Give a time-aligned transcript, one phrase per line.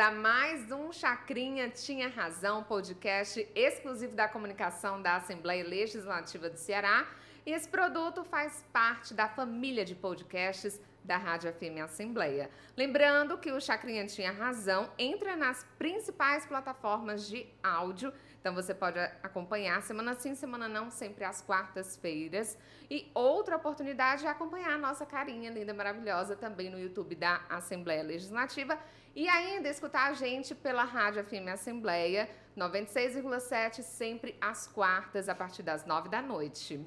[0.00, 7.08] a mais um Chacrinha Tinha Razão, podcast exclusivo da comunicação da Assembleia Legislativa do Ceará.
[7.44, 12.48] E esse produto faz parte da família de podcasts da Rádio FM Assembleia.
[12.76, 19.00] Lembrando que o Chacrinha Tinha Razão entra nas principais plataformas de áudio, então você pode
[19.22, 22.56] acompanhar semana sim, semana não, sempre às quartas-feiras.
[22.88, 28.02] E outra oportunidade é acompanhar a nossa carinha linda, maravilhosa também no YouTube da Assembleia
[28.02, 28.78] Legislativa
[29.14, 35.62] e ainda escutar a gente pela Rádio FM Assembleia 96,7 sempre às quartas a partir
[35.62, 36.80] das nove da noite.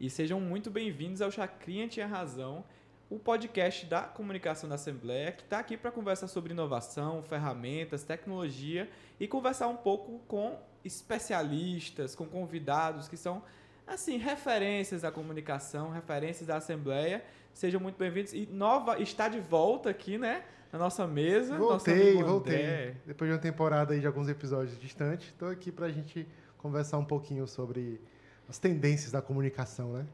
[0.00, 2.64] E sejam muito bem-vindos ao Chacrinha Tinha Razão
[3.12, 8.88] o podcast da comunicação da Assembleia, que está aqui para conversar sobre inovação, ferramentas, tecnologia
[9.20, 13.42] e conversar um pouco com especialistas, com convidados que são
[13.86, 17.22] assim referências da comunicação, referências da Assembleia.
[17.54, 21.56] Sejam muito bem-vindos e nova está de volta aqui, né, na nossa mesa.
[21.58, 22.96] Voltei, voltei.
[23.06, 26.96] Depois de uma temporada aí de alguns episódios distantes, estou aqui para a gente conversar
[26.98, 28.00] um pouquinho sobre
[28.48, 30.06] as tendências da comunicação, né?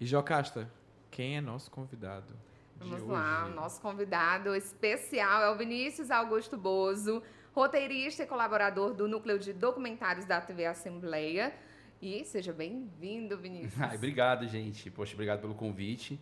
[0.00, 0.68] E Jocasta,
[1.10, 2.34] quem é nosso convidado?
[2.76, 9.06] Vamos lá, o nosso convidado especial é o Vinícius Augusto Bozo, roteirista e colaborador do
[9.06, 11.54] Núcleo de Documentários da TV Assembleia.
[12.02, 13.78] E seja bem-vindo, Vinícius.
[13.80, 14.90] Ai, obrigado, gente.
[14.90, 16.18] Poxa, obrigado pelo convite.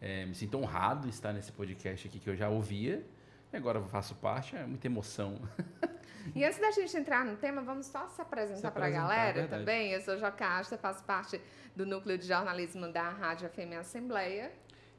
[0.00, 3.04] É, me sinto honrado estar nesse podcast aqui que eu já ouvia.
[3.52, 5.40] E agora eu faço parte, é muita emoção.
[6.34, 9.90] E antes da gente entrar no tema, vamos só se apresentar para a galera também.
[9.92, 11.40] Eu sou Jocasta, faço parte
[11.74, 14.52] do núcleo de jornalismo da Rádio FM Assembleia.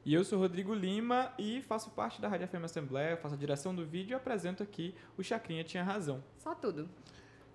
[0.04, 3.74] E eu sou Rodrigo Lima e faço parte da Rádio FM Assembleia, faço a direção
[3.74, 6.22] do vídeo e apresento aqui o Chacrinha Tinha Razão.
[6.38, 6.88] Só tudo.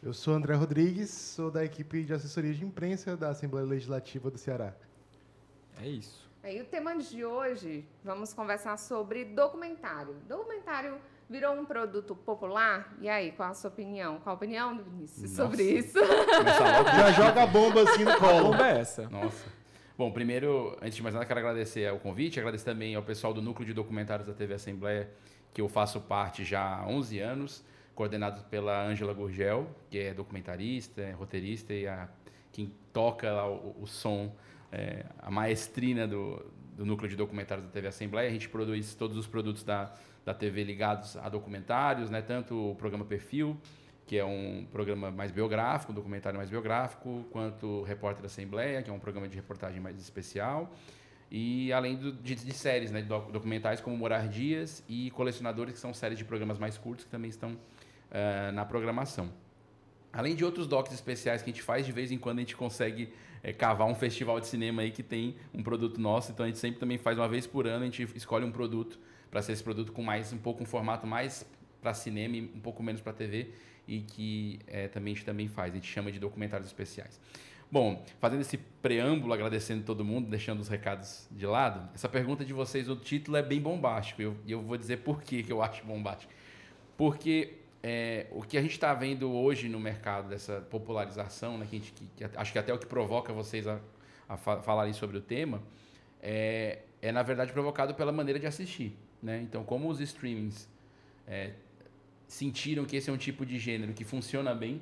[0.02, 4.38] Eu sou André Rodrigues, sou da equipe de assessoria de imprensa da Assembleia Legislativa do
[4.38, 4.74] Ceará.
[5.82, 6.27] É isso.
[6.50, 10.16] E o tema de hoje, vamos conversar sobre documentário.
[10.30, 10.98] Documentário
[11.30, 12.96] virou um produto popular?
[13.02, 14.22] E aí, qual a sua opinião?
[14.22, 15.36] Qual a opinião do Vinícius Nossa.
[15.36, 16.00] sobre isso?
[16.96, 18.52] Já joga a bomba assim no colo.
[18.52, 19.10] Bomba é essa.
[19.10, 19.46] Nossa.
[19.98, 23.42] Bom, primeiro, antes de mais nada, quero agradecer o convite, agradecer também ao pessoal do
[23.42, 25.10] Núcleo de Documentários da TV Assembleia,
[25.54, 31.02] que eu faço parte já há 11 anos, coordenado pela Ângela Gurgel, que é documentarista,
[31.02, 32.08] é roteirista e a,
[32.54, 34.34] quem toca lá o, o som,
[34.72, 36.46] é, a maestrina do,
[36.76, 38.30] do Núcleo de Documentários da TV Assembleia.
[38.30, 39.94] A gente produz todos os produtos da,
[40.26, 42.22] da TV ligados a documentários, né?
[42.22, 43.58] tanto o programa Perfil,
[44.06, 48.82] que é um programa mais biográfico, um documentário mais biográfico, quanto o Repórter da Assembleia,
[48.82, 50.74] que é um programa de reportagem mais especial.
[51.30, 55.94] E além do, de, de, séries, né, documentais como Morar Dias e Colecionadores, que são
[55.94, 59.30] séries de programas mais curtos que também estão uh, na programação.
[60.14, 62.56] Além de outros docs especiais que a gente faz, de vez em quando a gente
[62.56, 63.14] consegue
[63.44, 66.32] é, cavar um festival de cinema aí que tem um produto nosso.
[66.32, 69.00] Então a gente sempre também faz uma vez por ano, a gente escolhe um produto
[69.30, 71.46] para ser esse produto com mais um pouco um formato mais
[71.82, 73.52] para cinema e um pouco menos para TV
[73.88, 77.20] e que é, também a gente também faz, a gente chama de documentários especiais.
[77.70, 82.54] Bom, fazendo esse preâmbulo, agradecendo todo mundo, deixando os recados de lado, essa pergunta de
[82.54, 85.86] vocês, o título é bem bombástico e eu, eu, vou dizer por que eu acho
[85.86, 86.32] bombástico.
[86.96, 87.56] Porque
[87.90, 91.94] é, o que a gente está vendo hoje no mercado, dessa popularização, né, que, gente,
[91.94, 93.80] que, que acho que até é o que provoca vocês a,
[94.28, 95.64] a falarem sobre o tema,
[96.22, 98.94] é, é na verdade provocado pela maneira de assistir.
[99.24, 99.40] Né?
[99.42, 100.68] Então, como os streamings
[101.26, 101.54] é,
[102.28, 104.82] sentiram que esse é um tipo de gênero que funciona bem,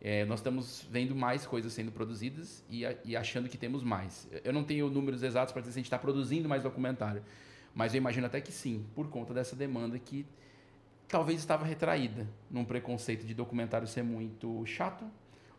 [0.00, 4.28] é, nós estamos vendo mais coisas sendo produzidas e, e, achando que temos mais.
[4.42, 7.22] Eu não tenho números exatos para dizer se a gente está produzindo mais documentário,
[7.72, 10.26] mas eu imagino até que sim, por conta dessa demanda que
[11.08, 15.04] talvez estava retraída num preconceito de documentário ser muito chato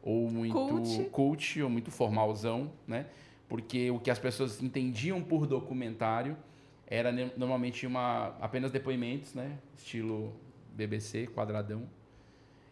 [0.01, 3.07] ou muito cult, cult ou muito formalzão, né?
[3.47, 6.37] Porque o que as pessoas entendiam por documentário
[6.85, 9.57] era normalmente uma apenas depoimentos, né?
[9.75, 10.33] Estilo
[10.73, 11.87] BBC, quadradão.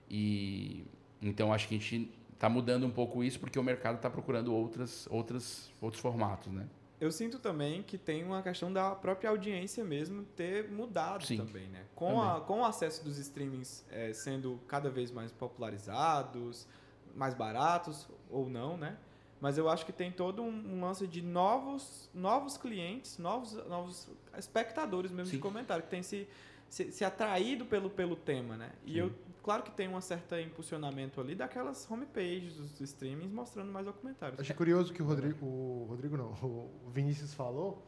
[0.09, 0.85] E
[1.21, 4.53] então acho que a gente está mudando um pouco isso porque o mercado está procurando
[4.53, 6.65] outras, outras, outros formatos, né?
[6.99, 11.67] Eu sinto também que tem uma questão da própria audiência mesmo ter mudado Sim, também,
[11.67, 11.83] né?
[11.93, 12.29] Com, também.
[12.29, 16.65] A, com o acesso dos streamings é, sendo cada vez mais popularizados,
[17.13, 18.97] mais baratos ou não, né?
[19.41, 24.07] Mas eu acho que tem todo um, um lance de novos, novos clientes, novos, novos
[24.37, 25.35] espectadores mesmo Sim.
[25.35, 26.27] de comentário, que tem se,
[26.75, 28.71] se, atraído pelo, pelo tema, né?
[28.85, 28.97] E Sim.
[28.99, 29.11] eu,
[29.41, 34.39] claro que tem um certo impulsionamento ali daquelas homepages dos streamings mostrando mais documentários.
[34.39, 37.81] Achei curioso que o Rodrigo, o Rodrigo não, o Vinícius falou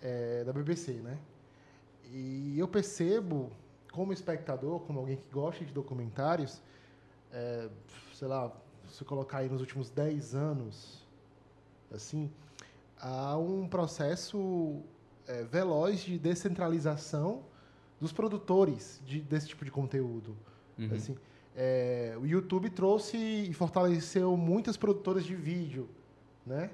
[0.00, 1.18] é, da BBC, né?
[2.04, 3.50] E eu percebo,
[3.90, 6.62] como espectador, como alguém que gosta de documentários,
[7.32, 7.68] é,
[8.14, 8.52] sei lá,
[8.88, 11.04] se colocar aí nos últimos 10 anos,
[11.92, 12.30] assim,
[13.00, 14.80] há um processo
[15.26, 17.42] é, veloz de descentralização
[18.00, 20.36] dos produtores de, desse tipo de conteúdo.
[20.78, 20.94] Uhum.
[20.94, 21.16] Assim,
[21.56, 25.88] é, o YouTube trouxe e fortaleceu muitas produtoras de vídeo,
[26.44, 26.70] né?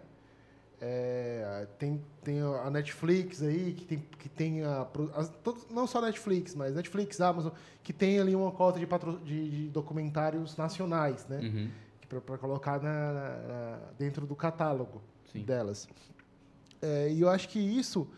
[0.84, 5.28] É, tem, tem a Netflix aí, que tem, que tem a, a,
[5.70, 7.52] não só a Netflix, mas Netflix, Amazon,
[7.84, 11.38] que tem ali uma cota de, patro, de, de documentários nacionais, né?
[11.38, 11.70] Uhum.
[12.26, 15.00] Para colocar na, na, dentro do catálogo
[15.32, 15.44] Sim.
[15.44, 15.88] delas.
[16.82, 18.08] É, e eu acho que isso,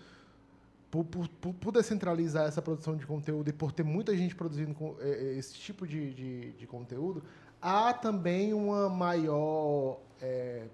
[1.02, 5.08] por, por, por, descentralizar essa produção de conteúdo e por ter muita gente produzindo é,
[5.08, 7.25] é, esse tipo de, de, de conteúdo,
[7.61, 10.67] há também uma maior é,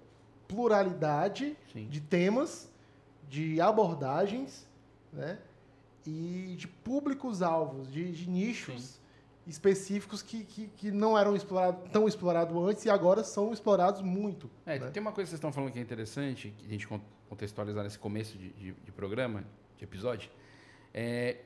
[0.47, 1.87] pluralidade Sim.
[1.87, 2.69] de temas,
[3.29, 4.67] de abordagens,
[5.11, 5.39] né?
[6.05, 8.99] E de públicos-alvos, de, de, nichos Sim.
[9.47, 14.49] específicos que, que, que, não eram explorado, tão explorados antes e agora são explorados muito.
[14.65, 14.89] É, né?
[14.89, 16.87] Tem uma coisa que vocês estão falando que é interessante, que a gente
[17.29, 19.45] contextualizar nesse começo de, de programa,
[19.81, 20.29] de episódio.
[20.93, 21.37] É,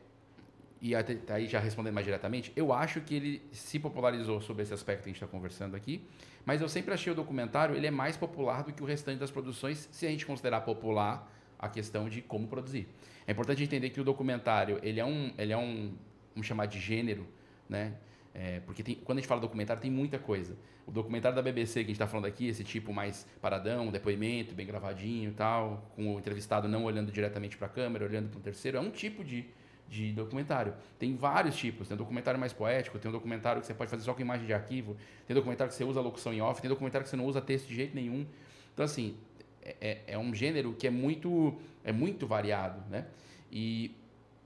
[0.82, 4.74] e até, aí já respondendo mais diretamente, eu acho que ele se popularizou sobre esse
[4.74, 6.06] aspecto que a gente está conversando aqui,
[6.46, 9.32] mas eu sempre achei o documentário ele é mais popular do que o restante das
[9.32, 12.88] produções, se a gente considerar popular a questão de como produzir.
[13.26, 15.94] É importante entender que o documentário ele é um, ele é um,
[16.34, 17.26] vamos chamar de gênero,
[17.68, 17.96] né?
[18.38, 20.58] É, porque tem, quando a gente fala documentário tem muita coisa.
[20.86, 24.54] O documentário da BBC que a gente está falando aqui, esse tipo mais paradão, depoimento,
[24.54, 28.42] bem gravadinho, tal, com o entrevistado não olhando diretamente para a câmera, olhando para um
[28.42, 29.48] terceiro, é um tipo de
[29.88, 30.74] de documentário.
[30.98, 31.88] Tem vários tipos.
[31.88, 34.46] Tem um documentário mais poético, tem um documentário que você pode fazer só com imagem
[34.46, 34.98] de arquivo,
[35.28, 37.26] tem um documentário que você usa locução em off, tem um documentário que você não
[37.26, 38.26] usa texto de jeito nenhum.
[38.74, 39.16] Então, assim,
[39.62, 43.06] é, é, é um gênero que é muito, é muito variado, né?
[43.52, 43.96] E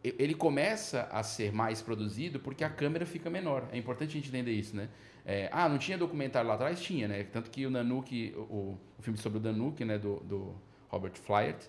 [0.03, 3.67] ele começa a ser mais produzido porque a câmera fica menor.
[3.71, 4.89] É importante a gente entender isso, né?
[5.25, 6.81] É, ah, não tinha documentário lá atrás?
[6.81, 7.23] Tinha, né?
[7.23, 10.55] Tanto que o Nanook, o, o filme sobre o Nanook, né, do, do
[10.87, 11.67] Robert Flyert,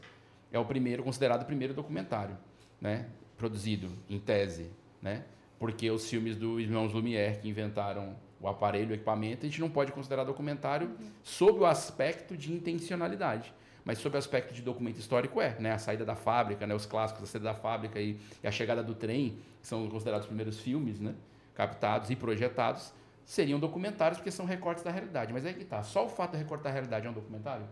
[0.53, 2.37] é o primeiro, considerado o primeiro documentário,
[2.81, 3.07] né?
[3.41, 5.25] produzido, em tese, né?
[5.59, 9.71] Porque os filmes dos irmãos Lumière que inventaram o aparelho, o equipamento, a gente não
[9.71, 11.11] pode considerar documentário uhum.
[11.23, 13.53] sob o aspecto de intencionalidade.
[13.85, 15.73] Mas sob o aspecto de documento histórico é, né?
[15.73, 16.75] A saída da fábrica, né?
[16.75, 20.25] Os clássicos, a saída da fábrica e, e a chegada do trem, que são considerados
[20.25, 21.15] os primeiros filmes, né?
[21.55, 22.93] Captados e projetados,
[23.25, 25.33] seriam documentários porque são recortes da realidade.
[25.33, 25.83] Mas é que tá.
[25.83, 27.67] Só o fato de recortar a realidade é um documentário?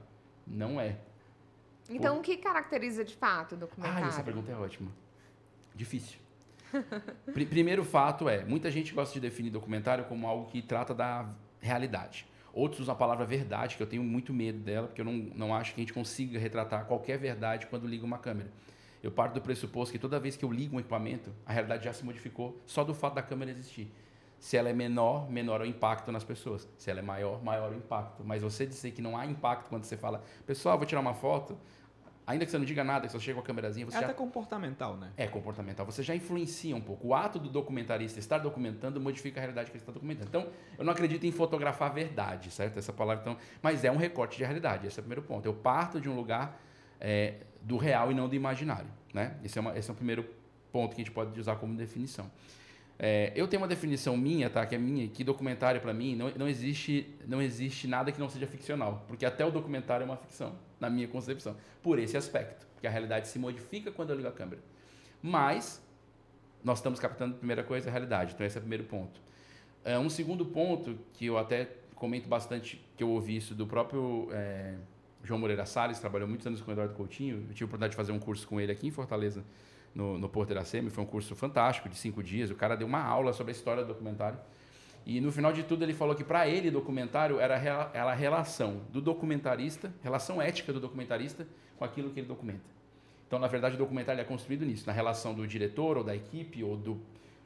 [0.46, 0.96] Não é.
[1.90, 2.20] Então, Pô.
[2.20, 4.04] o que caracteriza de fato o documentário?
[4.04, 4.90] Ah, essa pergunta é ótima.
[5.74, 6.18] Difícil.
[7.32, 11.26] Pr primeiro fato é, muita gente gosta de definir documentário como algo que trata da
[11.60, 12.26] realidade.
[12.58, 15.54] Outros usam a palavra verdade, que eu tenho muito medo dela, porque eu não, não
[15.54, 18.50] acho que a gente consiga retratar qualquer verdade quando liga uma câmera.
[19.00, 21.92] Eu parto do pressuposto que toda vez que eu ligo um equipamento, a realidade já
[21.92, 23.88] se modificou só do fato da câmera existir.
[24.40, 26.68] Se ela é menor, menor é o impacto nas pessoas.
[26.76, 28.24] Se ela é maior, maior é o impacto.
[28.24, 31.56] Mas você dizer que não há impacto quando você fala, pessoal, vou tirar uma foto,
[32.28, 34.06] Ainda que você não diga nada, que você chega com a câmerazinha, você é já...
[34.06, 35.10] até comportamental, né?
[35.16, 35.86] É comportamental.
[35.86, 37.08] Você já influencia um pouco.
[37.08, 40.28] O ato do documentarista estar documentando modifica a realidade que ele está documentando.
[40.28, 40.46] Então,
[40.76, 42.78] eu não acredito em fotografar a verdade, certo?
[42.78, 43.38] Essa palavra, então...
[43.62, 44.86] Mas é um recorte de realidade.
[44.86, 45.46] Esse é o primeiro ponto.
[45.46, 46.60] Eu parto de um lugar
[47.00, 49.38] é, do real e não do imaginário, né?
[49.42, 50.28] Esse é, uma, esse é o primeiro
[50.70, 52.30] ponto que a gente pode usar como definição.
[52.98, 54.66] É, eu tenho uma definição minha, tá?
[54.66, 58.28] Que é minha, que documentário para mim não, não, existe, não existe nada que não
[58.28, 62.66] seja ficcional, porque até o documentário é uma ficção, na minha concepção, por esse aspecto,
[62.74, 64.60] porque a realidade se modifica quando eu ligo a câmera.
[65.22, 65.82] Mas
[66.62, 68.34] nós estamos captando, primeira coisa, a realidade.
[68.34, 69.20] Então esse é o primeiro ponto.
[69.84, 74.28] É, um segundo ponto que eu até comento bastante, que eu ouvi isso do próprio
[74.32, 74.74] é,
[75.24, 77.46] João Moreira Salles, trabalhou muitos anos com o Eduardo Coutinho.
[77.48, 79.44] Eu tive a oportunidade de fazer um curso com ele aqui em Fortaleza
[79.94, 82.50] no, no Porto Iracema, foi um curso fantástico, de cinco dias.
[82.50, 84.38] O cara deu uma aula sobre a história do documentário.
[85.06, 89.00] E no final de tudo ele falou que para ele documentário era, a relação do
[89.00, 91.46] documentarista, relação ética do documentarista
[91.78, 92.78] com aquilo que ele documenta.
[93.26, 96.62] Então, na verdade, o documentário é construído nisso, na relação do diretor ou da equipe
[96.64, 97.00] ou do,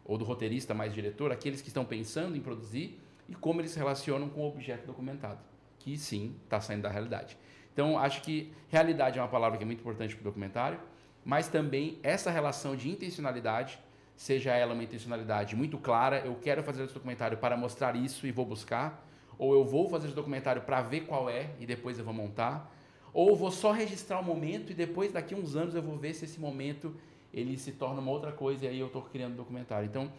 [0.04, 3.78] ou do roteirista mais diretor, aqueles que estão pensando em produzir e como eles se
[3.78, 5.40] relacionam com o objeto documentado,
[5.78, 7.36] que sim está saindo da realidade.
[7.72, 10.78] Então, acho que realidade é uma palavra que é muito importante para o documentário
[11.24, 13.78] mas também essa relação de intencionalidade,
[14.22, 18.30] seja ela uma intencionalidade muito clara, eu quero fazer esse documentário para mostrar isso e
[18.30, 19.04] vou buscar,
[19.36, 22.72] ou eu vou fazer esse documentário para ver qual é e depois eu vou montar,
[23.12, 26.14] ou vou só registrar o momento e depois daqui a uns anos eu vou ver
[26.14, 26.94] se esse momento
[27.34, 29.86] ele se torna uma outra coisa e aí eu estou criando um documentário.
[29.88, 30.12] Então,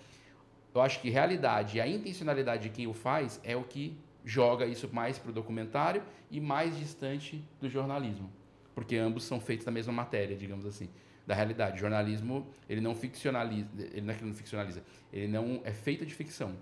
[0.75, 4.65] eu acho que realidade e a intencionalidade de quem o faz é o que joga
[4.65, 8.29] isso mais para o documentário e mais distante do jornalismo
[8.74, 10.89] porque ambos são feitos da mesma matéria, digamos assim,
[11.25, 11.77] da realidade.
[11.77, 16.06] O jornalismo, ele não ficcionaliza, ele não é que não ficcionaliza, ele não é feito
[16.06, 16.56] de ficção.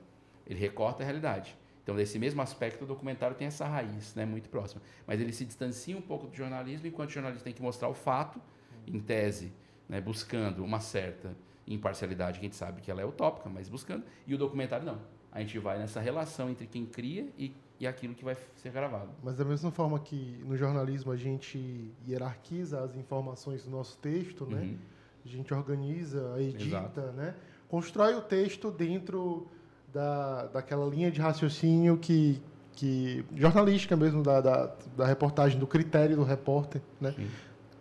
[0.45, 1.55] Ele recorta a realidade.
[1.83, 4.81] Então, desse mesmo aspecto, o documentário tem essa raiz, né, muito próxima.
[5.07, 7.93] Mas ele se distancia um pouco do jornalismo, enquanto o jornalista tem que mostrar o
[7.93, 8.39] fato,
[8.85, 9.51] em tese,
[9.89, 11.35] né, buscando uma certa
[11.67, 15.01] imparcialidade que a gente sabe que ela é utópica, mas buscando, e o documentário não.
[15.31, 19.09] A gente vai nessa relação entre quem cria e, e aquilo que vai ser gravado.
[19.23, 24.45] Mas da mesma forma que no jornalismo a gente hierarquiza as informações do nosso texto,
[24.45, 24.61] né?
[24.61, 24.77] Uhum.
[25.25, 27.01] A gente organiza, edita, Exato.
[27.13, 27.33] né?
[27.67, 29.47] Constrói o texto dentro
[29.91, 32.39] da, daquela linha de raciocínio que,
[32.73, 37.13] que jornalística mesmo da, da, da reportagem, do critério do repórter, né?
[37.17, 37.27] Sim.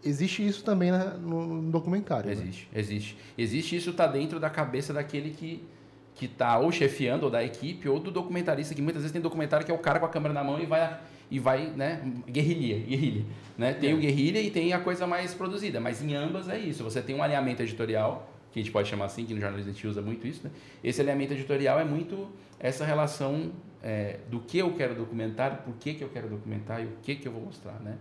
[0.02, 2.26] Existe isso também né, no, no documentário.
[2.26, 2.32] né?
[2.32, 3.18] Existe, existe.
[3.36, 5.62] Existe isso tá dentro da cabeça daquele que
[6.14, 9.64] que tá ou chefiando ou da equipe ou do documentarista que muitas vezes tem documentário
[9.64, 11.00] que é o cara com a câmera na mão e vai
[11.30, 13.24] e vai, né, guerrilha, guerrilha,
[13.56, 13.72] né?
[13.72, 16.82] Tem o guerrilha e tem a coisa mais produzida, mas em ambas é isso.
[16.82, 19.74] Você tem um alinhamento editorial, que a gente pode chamar assim, que no jornalismo a
[19.74, 20.50] gente usa muito isso, né?
[20.82, 25.94] Esse alinhamento editorial é muito essa relação é, do que eu quero documentar, por que,
[25.94, 27.96] que eu quero documentar e o que, que eu vou mostrar, né?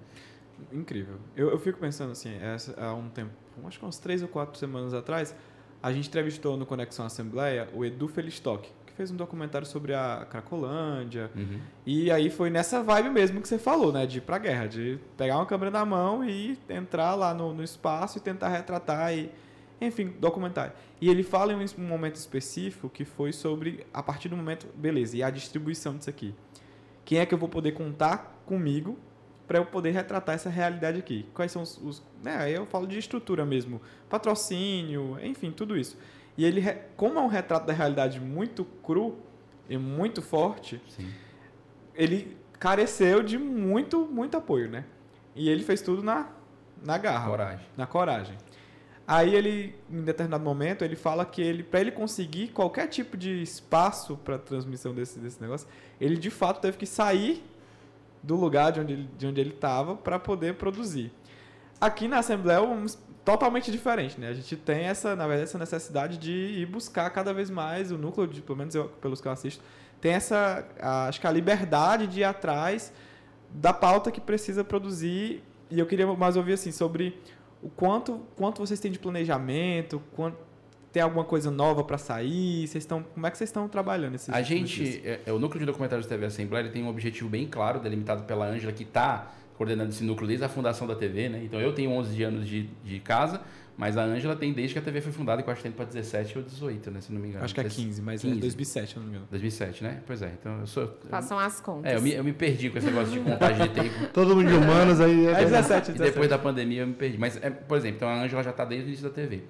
[0.73, 1.15] Incrível.
[1.35, 3.31] Eu, eu fico pensando assim, essa, há um tempo,
[3.65, 5.35] acho que uns três ou quatro semanas atrás,
[5.81, 10.27] a gente entrevistou no Conexão Assembleia o Edu Felistock, que fez um documentário sobre a
[10.29, 11.31] Cracolândia.
[11.35, 11.59] Uhum.
[11.85, 14.05] E aí foi nessa vibe mesmo que você falou, né?
[14.05, 17.63] De ir pra guerra, de pegar uma câmera na mão e entrar lá no, no
[17.63, 19.31] espaço e tentar retratar e,
[19.79, 20.75] enfim, documentar.
[20.99, 25.15] E ele fala em um momento específico que foi sobre, a partir do momento, beleza,
[25.15, 26.35] e a distribuição disso aqui.
[27.05, 28.97] Quem é que eu vou poder contar comigo
[29.49, 31.25] para eu poder retratar essa realidade aqui?
[31.33, 32.51] Quais são os, os né?
[32.51, 35.97] Eu falo de estrutura mesmo, patrocínio, enfim, tudo isso.
[36.37, 36.61] E ele,
[36.95, 39.17] como é um retrato da realidade muito cru
[39.67, 41.09] e muito forte, Sim.
[41.95, 44.85] ele careceu de muito, muito apoio, né?
[45.35, 46.29] E ele fez tudo na,
[46.85, 47.65] na garra, Coragem.
[47.75, 48.37] na coragem.
[49.07, 53.41] Aí ele, em determinado momento, ele fala que ele, para ele conseguir qualquer tipo de
[53.41, 55.67] espaço para transmissão desse, desse negócio,
[55.99, 57.43] ele de fato teve que sair
[58.21, 61.11] do lugar de onde ele, de onde ele estava para poder produzir.
[61.79, 62.85] Aqui na Assembleia é um,
[63.23, 64.29] totalmente diferente, né?
[64.29, 67.97] A gente tem essa, na verdade, essa necessidade de ir buscar cada vez mais o
[67.97, 69.63] núcleo, de, pelo menos eu, pelos que eu assisto,
[70.01, 72.91] tem essa, a- acho que a liberdade de ir atrás
[73.51, 75.43] da pauta que precisa produzir.
[75.71, 77.19] E eu queria mais ouvir assim sobre
[77.61, 80.37] o quanto, quanto vocês têm de planejamento, quanto,
[80.91, 84.29] tem alguma coisa nova para sair, vocês estão, como é que vocês estão trabalhando esses
[84.29, 87.29] A gente, é, é, o núcleo de documentários da TV Assembleia ele tem um objetivo
[87.29, 91.29] bem claro, delimitado pela Ângela, que está coordenando esse núcleo desde a fundação da TV,
[91.29, 91.41] né?
[91.43, 93.41] Então eu tenho 11 anos de, de casa,
[93.77, 95.71] mas a Ângela tem desde que a TV foi fundada, que eu acho que tem
[95.75, 97.01] para 17 ou 18, né?
[97.01, 97.43] Se não me engano.
[97.45, 98.37] Acho que é Dez- 15, mas 15.
[98.37, 99.27] é 2007, se eu não me engano.
[99.29, 100.01] 2007, né?
[100.07, 100.97] Pois é, então eu sou...
[101.09, 101.91] Façam as contas.
[101.91, 104.07] é, eu me, eu me perdi com esse negócio de contagem de tempo.
[104.13, 105.27] Todo mundo de humanas aí.
[105.27, 105.97] É 17, E 17.
[105.97, 107.17] depois da pandemia eu me perdi.
[107.17, 109.43] Mas, é, por exemplo, então a Ângela já está desde o início da TV.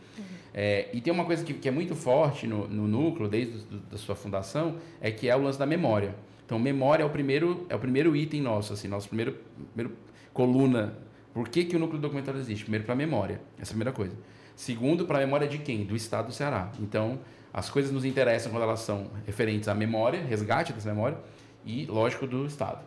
[0.53, 3.79] É, e tem uma coisa que, que é muito forte no, no núcleo, desde do,
[3.79, 6.15] da sua fundação, é que é o lance da memória.
[6.46, 9.38] Então, memória é o primeiro, é o primeiro item nosso, assim, nosso primeiro,
[9.74, 9.96] primeiro
[10.34, 10.98] coluna.
[11.34, 12.63] Por que, que o núcleo documentário existe?
[12.63, 13.39] Primeiro, para a memória.
[13.60, 14.15] Essa é a primeira coisa.
[14.56, 15.86] Segundo, para a memória de quem?
[15.86, 16.72] Do Estado do Ceará.
[16.79, 17.20] Então,
[17.53, 21.18] as coisas nos interessam quando elas são referentes à memória, resgate dessa memória,
[21.65, 22.84] e, lógico, do Estado.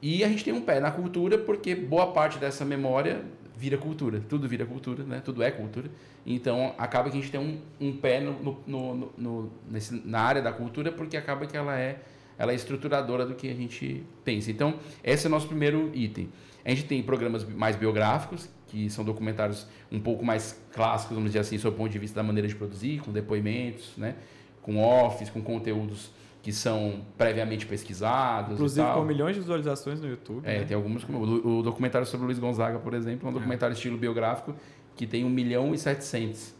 [0.00, 3.22] E a gente tem um pé na cultura, porque boa parte dessa memória
[3.56, 4.20] vira cultura.
[4.28, 5.20] Tudo vira cultura, né?
[5.24, 5.90] Tudo é cultura.
[6.26, 10.20] Então, acaba que a gente tem um, um pé no, no, no, no- nesse, na
[10.20, 12.00] área da cultura, porque acaba que ela é,
[12.38, 14.50] ela é estruturadora do que a gente pensa.
[14.50, 16.28] Então, esse é o nosso primeiro item.
[16.64, 21.40] A gente tem programas mais biográficos, que são documentários um pouco mais clássicos, vamos dizer
[21.40, 24.14] assim, sob o ponto de vista da maneira de produzir, com depoimentos, né?
[24.62, 26.10] com offs, com conteúdos
[26.42, 28.50] que são previamente pesquisados.
[28.50, 30.40] e Inclusive com milhões de visualizações no YouTube.
[30.44, 30.64] É, né?
[30.64, 33.74] tem alguns, como o, o documentário sobre o Luiz Gonzaga, por exemplo, é um documentário
[33.74, 34.54] estilo biográfico
[34.96, 36.54] que tem 1 milhão e 700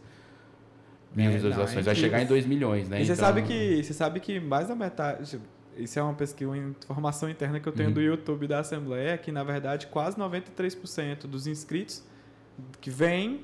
[1.15, 1.73] mil É, visualizações.
[1.75, 2.43] não, é Vai chegar em incrível.
[2.43, 3.01] 2 milhões, né?
[3.01, 5.37] E você Então, sabe que você sabe que mais da metade,
[5.77, 7.93] isso é uma pesquisa, uma informação interna que eu tenho Uhum.
[7.95, 12.03] do YouTube da Assembleia, é que na verdade quase 93% dos inscritos
[12.79, 13.41] que vêm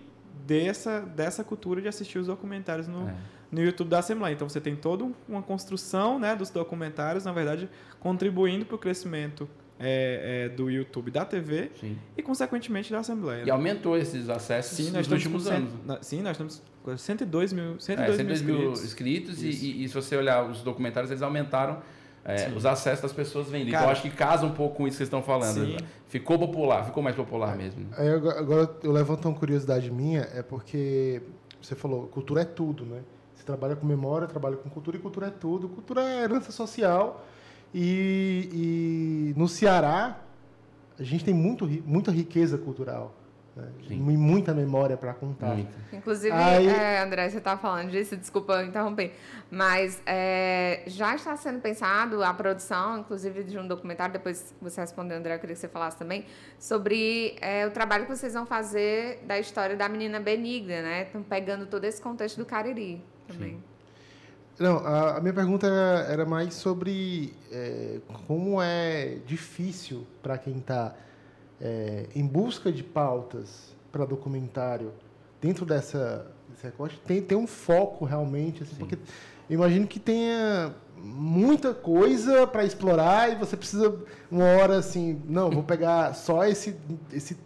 [0.48, 3.16] dessa dessa cultura de assistir os documentários no, É.
[3.52, 4.34] no YouTube da Assembleia.
[4.34, 9.48] Então você tem toda uma construção, né, dos documentários, na verdade, contribuindo para o crescimento
[9.80, 11.98] é, é, do YouTube da TV Sim.
[12.18, 13.44] e consequentemente da Assembleia.
[13.44, 13.52] E né?
[13.52, 15.70] aumentou esses acessos Sim, nos nós estamos últimos anos.
[15.86, 18.84] na- sim, nós estamos com 102 mil, 102 É, 102 mil mil inscritos.
[18.86, 21.82] inscritos e, e- e se você olhar os documentários, eles aumentaram
[22.26, 23.62] é, os acessos das pessoas vendo.
[23.70, 25.66] então, Cara, eu acho que casa um pouco com isso que vocês estão falando.
[25.66, 25.78] Sim.
[26.10, 27.88] Ficou popular, ficou mais popular mesmo.
[27.98, 31.22] Aí agora, agora eu levanto uma curiosidade minha, é porque
[31.62, 33.00] você falou, cultura é tudo, né?
[33.40, 35.70] Você trabalha com memória, trabalha com cultura e cultura é tudo.
[35.70, 37.26] Cultura é herança social.
[37.74, 38.50] E,
[39.34, 40.20] e no Ceará,
[41.00, 43.16] a gente tem muito, muita riqueza cultural.
[43.56, 43.96] Né?
[43.96, 45.56] Muita memória para contar.
[45.56, 45.74] Muito.
[45.94, 46.68] Inclusive, Aí...
[46.68, 49.16] é, André, você está falando disso, desculpa interromper,
[49.50, 55.18] mas é, já está sendo pensado a produção, inclusive de um documentário, depois você respondeu,
[55.18, 56.26] André, eu queria que você falasse também,
[56.60, 61.04] sobre é, o trabalho que vocês vão fazer da história da menina Benigna, né?
[61.04, 63.02] Estão pegando todo esse contexto do Cariri
[63.34, 63.54] também.
[63.54, 63.64] Sim.
[64.60, 70.58] Não, a, a, minha pergunta era, era mais sobre é, como é difícil para quem
[70.58, 70.94] está
[71.62, 74.92] é, em busca de pautas para documentário
[75.42, 78.98] dentro dessa desse recorte, tem, tem um foco realmente, assim, porque
[79.50, 83.96] imagino que tenha muita coisa para explorar e você precisa
[84.30, 86.76] uma hora assim, não, vou pegar só esse
[87.14, 87.38] esse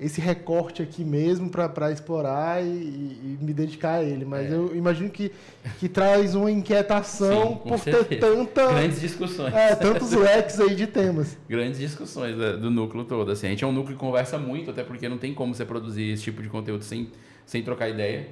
[0.00, 4.24] esse recorte aqui mesmo para explorar e, e, me dedicar a ele.
[4.24, 4.54] Mas é.
[4.54, 5.30] eu imagino que,
[5.78, 8.04] que traz uma inquietação Sim, por certeza.
[8.06, 8.66] ter tanta.
[8.72, 9.54] Grandes discussões.
[9.54, 11.36] É, tantos leques aí de temas.
[11.48, 13.30] Grandes discussões é, do núcleo todo.
[13.30, 15.64] Assim, a gente é um núcleo que conversa muito, até porque não tem como você
[15.64, 17.10] produzir esse tipo de conteúdo sem,
[17.44, 18.28] sem trocar ideia.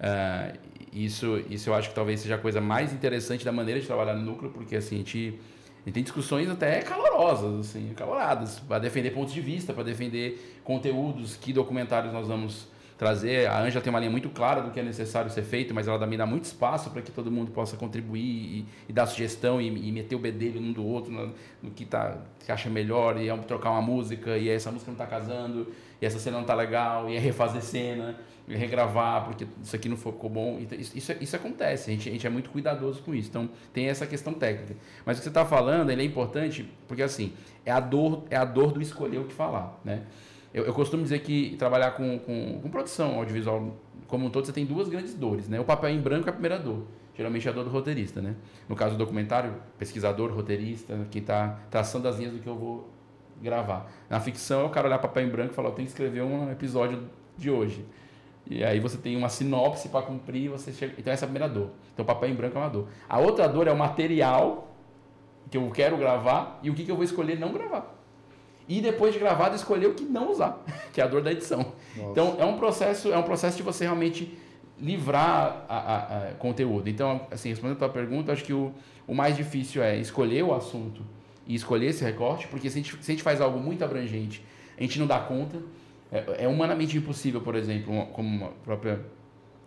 [0.00, 0.58] Uh,
[0.92, 4.14] isso, isso eu acho que talvez seja a coisa mais interessante da maneira de trabalhar
[4.14, 5.38] no núcleo, porque assim, a gente
[5.86, 11.36] e tem discussões até calorosas, assim, caloradas, para defender pontos de vista, para defender conteúdos,
[11.36, 13.48] que documentários nós vamos trazer.
[13.48, 15.98] A Anja tem uma linha muito clara do que é necessário ser feito, mas ela
[15.98, 19.66] também dá muito espaço para que todo mundo possa contribuir e, e dar sugestão e,
[19.66, 23.28] e, meter o bedelho um do outro no, no que, tá, que acha melhor, e
[23.28, 25.66] é trocar uma música, e essa música não está casando,
[26.04, 28.14] e essa cena não está legal, e é refazer cena
[28.46, 30.58] regravar, porque isso aqui não ficou bom.
[30.60, 33.28] Então, isso, isso, isso, acontece, a gente, a gente é muito cuidadoso com isso.
[33.30, 34.76] Então, tem essa questão técnica.
[35.04, 37.32] Mas o que você está falando, ele é importante, porque assim,
[37.64, 40.02] é a dor, é a dor do escolher o que falar, né?
[40.52, 44.52] Eu, eu costumo dizer que trabalhar com, com, com, produção audiovisual como um todo, você
[44.52, 45.58] tem duas grandes dores, né?
[45.58, 46.84] O papel em branco é a primeira dor.
[47.16, 48.36] Geralmente é a dor do roteirista, né?
[48.68, 52.93] No caso do documentário, pesquisador, roteirista, quem está traçando as linhas do que eu vou
[53.42, 53.90] gravar.
[54.08, 56.22] Na ficção é o cara olhar papel em branco e falar, eu tenho que escrever
[56.22, 57.84] um episódio de hoje.
[58.46, 60.94] E aí você tem uma sinopse para cumprir, você chega...
[60.98, 61.70] Então essa é a primeira dor.
[61.92, 62.88] Então papel em branco é uma dor.
[63.08, 64.68] A outra dor é o material
[65.50, 67.94] que eu quero gravar e o que, que eu vou escolher não gravar.
[68.68, 70.62] E depois de gravado escolher o que não usar,
[70.92, 71.72] que é a dor da edição.
[71.96, 72.10] Nossa.
[72.10, 74.38] Então é um processo, é um processo de você realmente
[74.80, 76.88] livrar a, a, a conteúdo.
[76.88, 78.72] Então, assim, respondendo a tua pergunta, acho que o,
[79.06, 81.02] o mais difícil é escolher o assunto
[81.46, 84.44] e escolher esse recorte, porque se a gente, se a gente faz algo muito abrangente,
[84.78, 85.60] a gente não dá conta.
[86.10, 89.00] É, é humanamente impossível, por exemplo, como a própria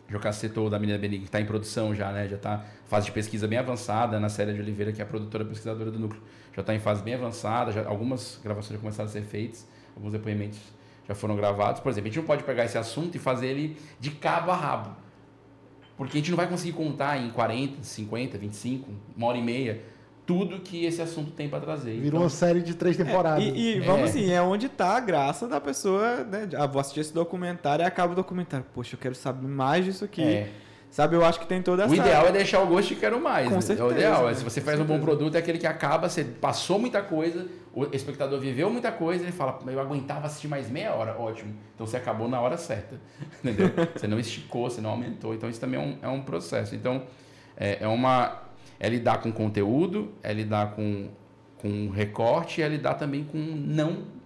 [0.10, 2.28] Jocasta citou da Menina Benigna, que está em produção já, né?
[2.28, 5.44] Já está fase de pesquisa bem avançada na série de Oliveira, que é a produtora
[5.44, 6.22] pesquisadora do núcleo.
[6.56, 10.14] Já está em fase bem avançada, já, algumas gravações já começaram a ser feitas, alguns
[10.14, 10.60] depoimentos
[11.08, 11.82] já foram gravados.
[11.82, 14.56] Por exemplo, a gente não pode pegar esse assunto e fazer ele de cabo a
[14.56, 14.96] rabo.
[15.98, 19.82] Porque a gente não vai conseguir contar em 40, 50, 25, uma hora e meia
[20.28, 21.94] tudo que esse assunto tem para trazer.
[21.94, 23.44] Virou então, uma série de três temporadas.
[23.46, 24.04] É, e, e, vamos é.
[24.04, 26.50] assim, é onde está a graça da pessoa, né?
[26.56, 28.66] Ah, vou assistir esse documentário e acaba o documentário.
[28.74, 30.22] Poxa, eu quero saber mais disso aqui.
[30.22, 30.50] É.
[30.92, 31.92] Sabe, eu acho que tem toda essa...
[31.92, 33.48] O ideal é deixar o gosto de quero mais.
[33.48, 33.62] Com né?
[33.62, 33.88] certeza.
[33.88, 34.28] É o ideal.
[34.28, 34.34] Né?
[34.34, 37.84] Se você faz um bom produto, é aquele que acaba, você passou muita coisa, o
[37.94, 41.54] espectador viveu muita coisa, ele fala, eu aguentava assistir mais meia hora, ótimo.
[41.76, 43.00] Então você acabou na hora certa.
[43.44, 43.70] Entendeu?
[43.96, 45.34] você não esticou, você não aumentou.
[45.34, 46.74] Então isso também é um, é um processo.
[46.74, 47.04] Então,
[47.56, 48.47] é, é uma
[48.80, 51.10] é lidar com conteúdo, é lidar com,
[51.60, 54.18] com recorte, é lidar também com não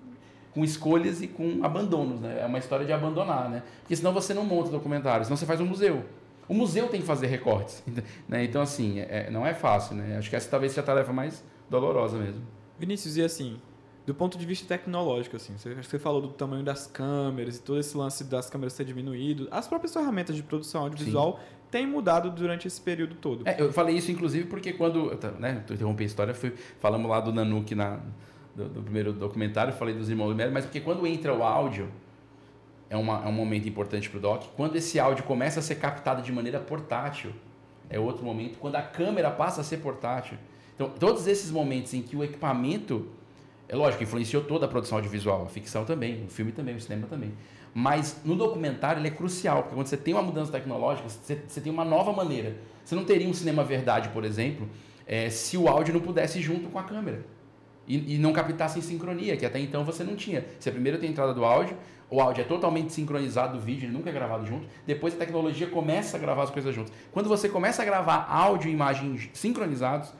[0.53, 2.41] com escolhas e com abandonos, né?
[2.41, 3.63] É uma história de abandonar, né?
[3.79, 6.03] Porque senão você não monta documentário, senão você faz um museu.
[6.47, 7.81] O museu tem que fazer recortes,
[8.27, 8.43] né?
[8.43, 10.17] Então, assim, é, não é fácil, né?
[10.17, 12.41] Acho que essa talvez seja a tarefa mais dolorosa mesmo.
[12.77, 13.61] Vinícius, e assim,
[14.05, 17.79] do ponto de vista tecnológico, assim, você, você falou do tamanho das câmeras e todo
[17.79, 22.29] esse lance das câmeras ser diminuído, as próprias ferramentas de produção audiovisual Sim tem mudado
[22.29, 23.47] durante esse período todo.
[23.47, 25.17] É, eu falei isso, inclusive, porque quando.
[25.39, 27.99] Né, eu interrompi a história, fui, falamos lá do Nanuque na,
[28.53, 31.89] do, do, primeiro documentário, falei dos irmãos Lumière, mas porque quando entra o áudio,
[32.89, 34.43] é, uma, é um momento importante para o doc.
[34.57, 37.31] Quando esse áudio começa a ser captado de maneira portátil,
[37.89, 38.57] é outro momento.
[38.59, 40.37] Quando a câmera passa a ser portátil.
[40.75, 43.07] Então, todos esses momentos em que o equipamento.
[43.69, 47.07] É lógico, influenciou toda a produção audiovisual, a ficção também, o filme também, o cinema
[47.07, 47.31] também.
[47.73, 51.61] Mas no documentário ele é crucial, porque quando você tem uma mudança tecnológica, você, você
[51.61, 52.57] tem uma nova maneira.
[52.83, 54.67] Você não teria um cinema verdade, por exemplo,
[55.05, 57.25] é, se o áudio não pudesse junto com a câmera.
[57.87, 60.45] E, e, não captasse em sincronia, que até então você não tinha.
[60.59, 61.75] Você primeiro tem a entrada do áudio,
[62.09, 64.67] o áudio é totalmente sincronizado do vídeo, ele nunca é gravado junto.
[64.85, 66.93] Depois a tecnologia começa a gravar as coisas juntas.
[67.11, 70.13] Quando você começa a gravar áudio e imagem sincronizados,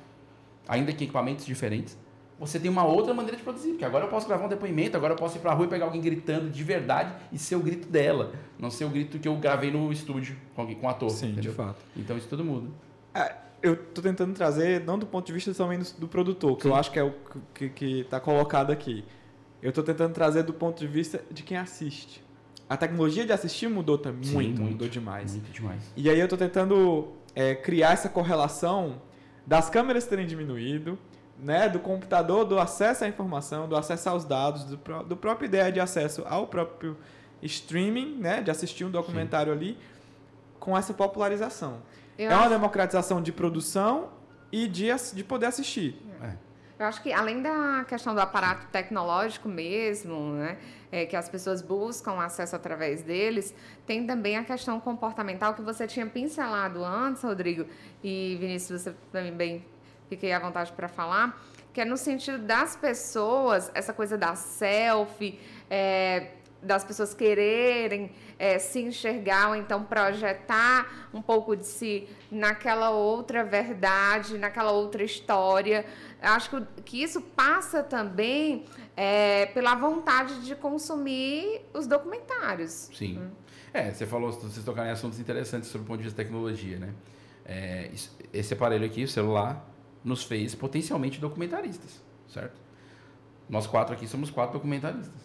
[0.67, 1.97] ainda que equipamentos diferentes,
[2.41, 3.69] você tem uma outra maneira de produzir.
[3.69, 5.85] Porque agora eu posso gravar um depoimento, agora eu posso ir pra rua e pegar
[5.85, 8.33] alguém gritando de verdade e ser o grito dela.
[8.57, 11.11] Não ser o grito que eu gravei no estúdio com, alguém, com um ator.
[11.11, 11.51] Sim, entendeu?
[11.51, 11.79] de fato.
[11.95, 12.67] Então isso tudo muda.
[13.13, 16.63] É, eu tô tentando trazer, não do ponto de vista também do, do produtor, que
[16.63, 16.69] Sim.
[16.69, 17.13] eu acho que é o
[17.53, 19.05] que, que tá colocado aqui.
[19.61, 22.23] eu estou tentando trazer do ponto de vista de quem assiste.
[22.67, 25.33] A tecnologia de assistir mudou também Sim, muito, muito, mudou demais.
[25.33, 25.91] Muito demais.
[25.95, 28.99] E aí eu estou tentando é, criar essa correlação
[29.45, 30.97] das câmeras terem diminuído,
[31.37, 35.47] né, do computador, do acesso à informação, do acesso aos dados, do, pró do próprio
[35.47, 36.97] ideia de acesso ao próprio
[37.41, 39.57] streaming, né, de assistir um documentário Sim.
[39.57, 39.77] ali,
[40.59, 41.81] com essa popularização.
[42.17, 44.09] Eu é uma democratização de produção
[44.51, 45.99] e de, de poder assistir.
[46.21, 46.33] É.
[46.77, 50.57] Eu acho que além da questão do aparato tecnológico mesmo, né,
[50.91, 55.85] é, que as pessoas buscam acesso através deles, tem também a questão comportamental que você
[55.87, 57.65] tinha pincelado antes, Rodrigo,
[58.03, 59.65] e Vinícius, você também bem
[60.11, 65.39] fiquei à vontade para falar, que é no sentido das pessoas, essa coisa da selfie,
[65.69, 72.89] é, das pessoas quererem é, se enxergar ou então projetar um pouco de si naquela
[72.89, 75.85] outra verdade, naquela outra história.
[76.21, 78.65] Acho que isso passa também
[78.97, 82.89] é, pela vontade de consumir os documentários.
[82.93, 83.17] Sim.
[83.17, 83.31] Hum.
[83.73, 86.77] É, você falou, vocês tocaram em assuntos interessantes sobre o ponto de vista da tecnologia,
[86.77, 86.93] né?
[87.45, 87.89] É,
[88.33, 89.70] esse aparelho aqui, o celular,
[90.03, 92.59] nos fez potencialmente documentaristas, certo?
[93.49, 95.21] Nós quatro aqui somos quatro documentaristas,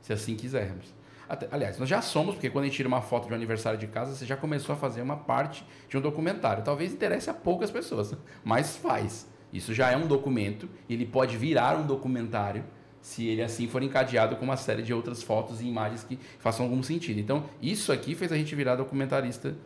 [0.00, 0.94] se assim quisermos.
[1.28, 3.78] Até, aliás, nós já somos, porque quando a gente tira uma foto de um aniversário
[3.78, 6.62] de casa, você já começou a fazer uma parte de um documentário.
[6.62, 9.28] Talvez interesse a poucas pessoas, mas faz.
[9.52, 12.64] Isso já é um documento, e ele pode virar um documentário
[13.00, 16.66] se ele assim for encadeado com uma série de outras fotos e imagens que façam
[16.66, 17.20] algum sentido.
[17.20, 19.56] Então, isso aqui fez a gente virar documentarista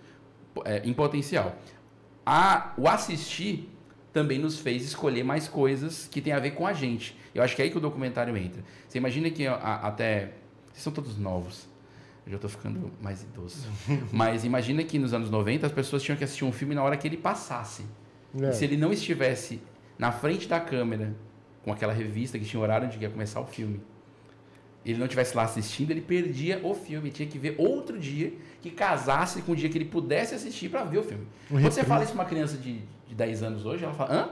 [0.64, 1.56] é, em potencial.
[2.24, 3.68] A, o assistir
[4.12, 7.16] também nos fez escolher mais coisas que tem a ver com a gente.
[7.34, 8.62] Eu acho que é aí que o documentário entra.
[8.88, 10.32] Você imagina que a, até.
[10.72, 11.68] Vocês são todos novos.
[12.26, 13.66] Eu já estou ficando mais idoso.
[14.12, 16.96] Mas imagina que nos anos 90 as pessoas tinham que assistir um filme na hora
[16.96, 17.84] que ele passasse.
[18.40, 18.52] É.
[18.52, 19.60] se ele não estivesse
[19.98, 21.16] na frente da câmera,
[21.64, 23.80] com aquela revista que tinha horário de ia começar o filme,
[24.84, 27.10] ele não estivesse lá assistindo, ele perdia o filme.
[27.10, 30.84] Tinha que ver outro dia que casasse com o dia que ele pudesse assistir para
[30.84, 31.26] ver o filme.
[31.50, 34.12] Um Quando você fala isso para uma criança de, de 10 anos hoje, ela fala:
[34.12, 34.30] hã?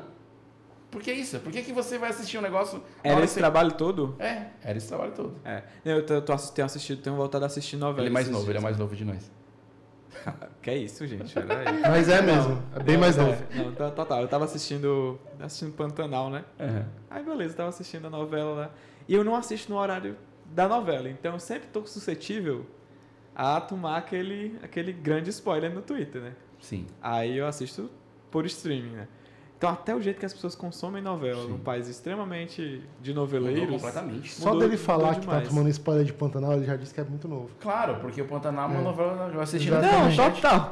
[0.90, 1.38] Por que isso?
[1.40, 2.82] Por que, que você vai assistir um negócio.
[3.04, 3.40] Era esse você...
[3.40, 4.16] trabalho todo?
[4.18, 5.34] É, era esse trabalho todo.
[5.44, 5.62] É.
[5.84, 8.00] Eu tô, tô, tenho assistido, tenho voltado a assistir novela.
[8.00, 8.48] Ele é mais novo, dias.
[8.48, 9.30] ele é mais novo de nós.
[10.62, 11.34] que é isso, gente?
[11.86, 13.36] Mas é mesmo, é bem não, mais novo.
[13.50, 13.90] É, não, total.
[13.90, 15.20] Tá, tá, eu tava assistindo.
[15.38, 16.42] assistindo Pantanal, né?
[16.58, 16.84] Uhum.
[17.10, 18.70] Aí beleza, eu tava assistindo a novela lá.
[19.06, 20.16] E eu não assisto no horário
[20.48, 21.08] da novela.
[21.08, 22.66] Então eu sempre tô suscetível
[23.34, 26.32] a tomar aquele, aquele grande spoiler no Twitter, né?
[26.60, 26.86] Sim.
[27.00, 27.88] Aí eu assisto
[28.30, 29.08] por streaming, né?
[29.58, 31.48] Então, até o jeito que as pessoas consomem novela Sim.
[31.48, 33.68] num país extremamente de noveleiros.
[33.68, 34.32] completamente.
[34.32, 37.26] Só dele falar que tá tomando spoiler de Pantanal, ele já disse que é muito
[37.26, 37.50] novo.
[37.58, 38.84] Claro, porque o Pantanal é uma é.
[38.84, 40.70] novela eu assisti Não, total.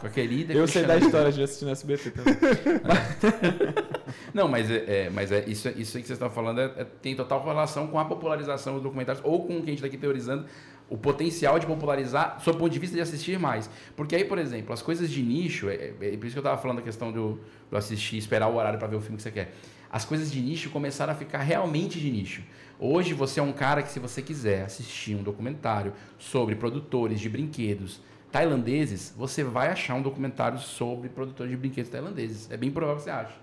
[0.00, 0.52] Com a querida.
[0.52, 2.34] Eu sei da história de assistir no SBT também.
[4.32, 7.14] Não, mas, é, é, mas é, isso, isso que vocês estão falando é, é, tem
[7.14, 9.96] total relação com a popularização dos documentários ou com o que a gente está aqui
[9.96, 10.46] teorizando
[10.88, 13.70] o potencial de popularizar, sob o ponto de vista de assistir mais.
[13.96, 16.40] Porque aí, por exemplo, as coisas de nicho, é, é, é por isso que eu
[16.40, 19.22] estava falando a questão do, do assistir, esperar o horário para ver o filme que
[19.22, 19.54] você quer.
[19.90, 22.42] As coisas de nicho começaram a ficar realmente de nicho.
[22.78, 27.28] Hoje você é um cara que, se você quiser assistir um documentário sobre produtores de
[27.28, 28.00] brinquedos
[28.30, 32.50] tailandeses, você vai achar um documentário sobre produtores de brinquedos tailandeses.
[32.50, 33.34] É bem provável que você ache.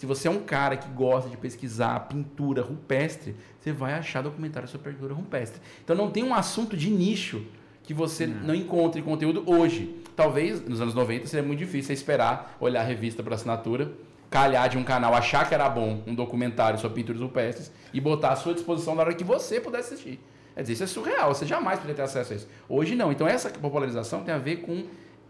[0.00, 4.66] Se você é um cara que gosta de pesquisar pintura rupestre, você vai achar documentário
[4.66, 5.60] sobre pintura rupestre.
[5.84, 7.44] Então não tem um assunto de nicho
[7.82, 9.94] que você não, não encontre conteúdo hoje.
[10.16, 13.92] Talvez nos anos 90 seria muito difícil esperar olhar a revista para assinatura,
[14.30, 18.30] calhar de um canal, achar que era bom um documentário sobre pinturas rupestres e botar
[18.30, 20.18] à sua disposição na hora que você pudesse assistir.
[20.54, 22.48] Quer dizer, isso é surreal, você jamais poderia ter acesso a isso.
[22.66, 23.12] Hoje não.
[23.12, 24.82] Então essa popularização tem a ver com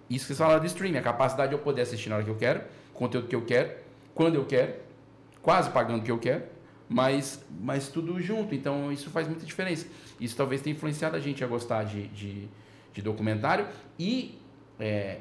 [0.09, 2.31] isso que você fala do streaming, a capacidade de eu poder assistir na hora que
[2.31, 2.61] eu quero,
[2.95, 3.90] conteúdo que eu quero,
[4.21, 4.75] quando eu quero,
[5.41, 6.45] quase pagando o que eu quero,
[6.87, 8.55] mas, mas tudo junto.
[8.55, 9.87] Então isso faz muita diferença.
[10.21, 12.47] Isso talvez tenha influenciado a gente a gostar de, de,
[12.93, 13.67] de documentário
[13.99, 14.39] e
[14.79, 15.21] é,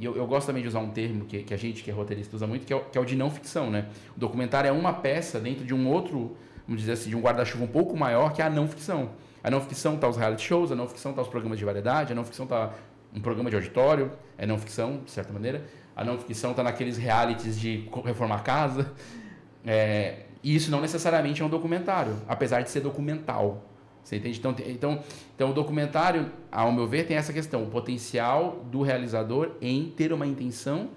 [0.00, 2.34] eu, eu, gosto também de usar um termo que, que a gente, que é roteirista,
[2.34, 3.70] usa muito, que é, o, que é o de não ficção.
[3.70, 3.86] Né?
[4.16, 7.62] O documentário é uma peça dentro de um outro, vamos dizer assim, de um guarda-chuva
[7.62, 9.10] um pouco maior, que é a não ficção.
[9.44, 12.12] A não ficção está os reality shows, a não ficção está os programas de variedade,
[12.12, 12.74] a não ficção está
[13.14, 15.64] um programa de auditório, é não ficção, de certa maneira.
[15.94, 18.92] A não ficção está naqueles realities de reformar casa.
[19.64, 23.62] É, e isso não necessariamente é um documentário, apesar de ser documental.
[24.02, 24.38] Você entende?
[24.38, 25.00] Então, então,
[25.34, 30.12] então, o documentário, ao meu ver, tem essa questão: o potencial do realizador em ter
[30.12, 30.90] uma intenção,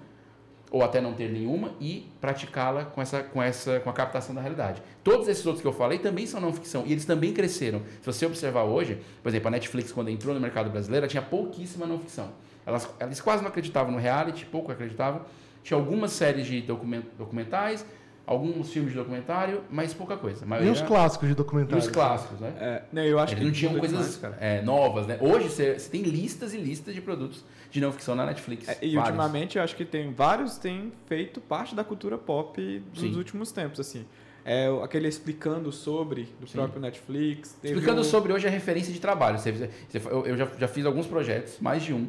[0.70, 4.40] ou até não ter nenhuma, e praticá-la com, essa, com, essa, com a captação da
[4.40, 4.82] realidade.
[5.04, 7.82] Todos esses outros que eu falei também são não ficção, e eles também cresceram.
[8.00, 11.86] Se você observar hoje, por exemplo, a Netflix, quando entrou no mercado brasileiro, tinha pouquíssima
[11.86, 12.30] não ficção.
[12.66, 15.22] Elas, elas quase não acreditavam no reality, pouco acreditavam.
[15.62, 17.86] Tinha algumas séries de document, documentais,
[18.26, 20.44] alguns filmes de documentário, mas pouca coisa.
[20.62, 21.76] E os clássicos de documentário.
[21.82, 22.52] E os clássicos, né?
[22.60, 25.16] É, não, eu acho Eles que não tinham demais, coisas é, novas, né?
[25.20, 28.68] Hoje você tem listas e listas de produtos de não ficção na Netflix.
[28.68, 28.96] É, e vários.
[29.16, 33.14] ultimamente eu acho que tem vários têm feito parte da cultura pop dos Sim.
[33.16, 34.04] últimos tempos, assim.
[34.44, 36.58] É, aquele explicando sobre do Sim.
[36.58, 37.56] próprio Netflix.
[37.62, 39.38] Explicando o- sobre hoje a referência de trabalho.
[39.40, 39.70] Você- você-
[40.08, 42.08] eu eu já, já fiz alguns projetos, mais de um,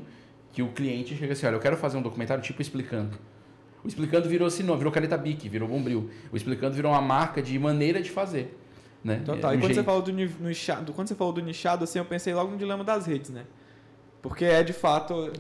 [0.58, 3.16] que o cliente chega assim, olha, eu quero fazer um documentário tipo explicando.
[3.84, 6.10] O explicando virou sinônimo, virou caneta Bic, virou bombril.
[6.32, 8.58] O explicando virou uma marca de maneira de fazer.
[9.04, 9.18] Né?
[9.24, 9.36] Total.
[9.36, 12.06] É, Então, E quando você, falou do, nichado, quando você falou do nichado, assim, eu
[12.06, 13.44] pensei logo no dilema das redes, né?
[14.20, 15.32] Porque é de fato.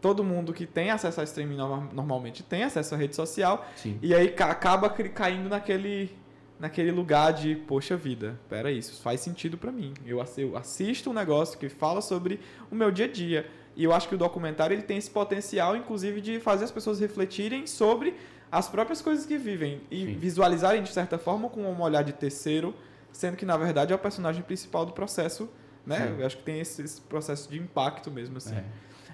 [0.00, 3.68] Todo mundo que tem acesso a streaming norma- normalmente tem acesso à rede social.
[3.76, 3.98] Sim.
[4.00, 6.10] E aí ca- acaba caindo naquele,
[6.58, 9.92] naquele lugar de, poxa vida, pera isso, faz sentido pra mim.
[10.06, 10.18] Eu
[10.56, 13.46] assisto um negócio que fala sobre o meu dia a dia.
[13.74, 17.00] E eu acho que o documentário ele tem esse potencial, inclusive, de fazer as pessoas
[17.00, 18.14] refletirem sobre
[18.50, 20.18] as próprias coisas que vivem e Sim.
[20.18, 22.74] visualizarem, de certa forma, com um olhar de terceiro,
[23.10, 25.48] sendo que, na verdade, é o personagem principal do processo,
[25.86, 26.08] né?
[26.08, 26.20] Sim.
[26.20, 28.54] Eu acho que tem esse, esse processo de impacto mesmo, assim.
[28.56, 28.64] É.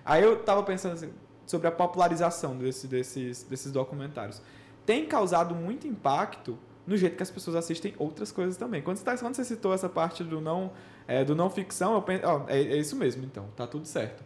[0.05, 1.13] Aí eu tava pensando assim,
[1.47, 4.43] sobre a popularização desse- desses, desses documentários.
[4.85, 8.83] Tem causado muito impacto no jeito que as pessoas assistem outras coisas também.
[8.83, 10.73] Quando você, tá- quando você citou essa parte do não,
[11.07, 14.25] é, do não ficção, eu penso, ó, é, é isso mesmo, então, tá tudo certo.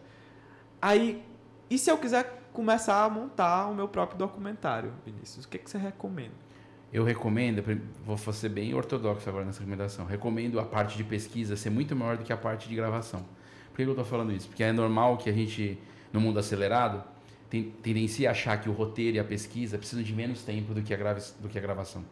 [0.83, 1.23] Aí,
[1.71, 5.45] e se eu quiser começar a montar o meu próprio documentário, Vinícius?
[5.45, 6.35] O que, que você recomenda?
[6.93, 7.63] Eu recomendo,
[8.05, 12.19] vou ser bem ortodoxo agora nessa recomendação, recomendo a parte de pesquisa ser muito maior
[12.19, 13.25] do que a parte de gravação.
[13.71, 14.49] Por que eu estou falando isso?
[14.49, 15.79] Porque é normal que a gente,
[16.13, 17.03] no mundo acelerado,
[17.49, 20.93] tendencia a achar que o roteiro e a pesquisa precisam de menos tempo do que
[20.93, 22.05] a, grava, do que a gravação.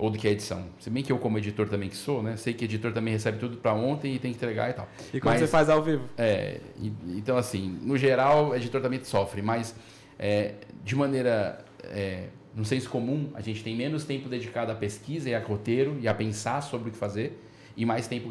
[0.00, 0.64] Ou do que a edição.
[0.78, 2.34] Se bem que eu, como editor também que sou, né?
[2.38, 4.88] Sei que editor também recebe tudo para ontem e tem que entregar e tal.
[5.12, 6.04] E quando Mas- você faz ao vivo?
[6.16, 9.74] É, e- então assim, no geral, editor também sofre, mas
[10.18, 15.28] é, de maneira, é, no senso comum, a gente tem menos tempo dedicado à pesquisa
[15.28, 17.38] e a roteiro e a pensar sobre o que fazer
[17.76, 18.26] e mais tempo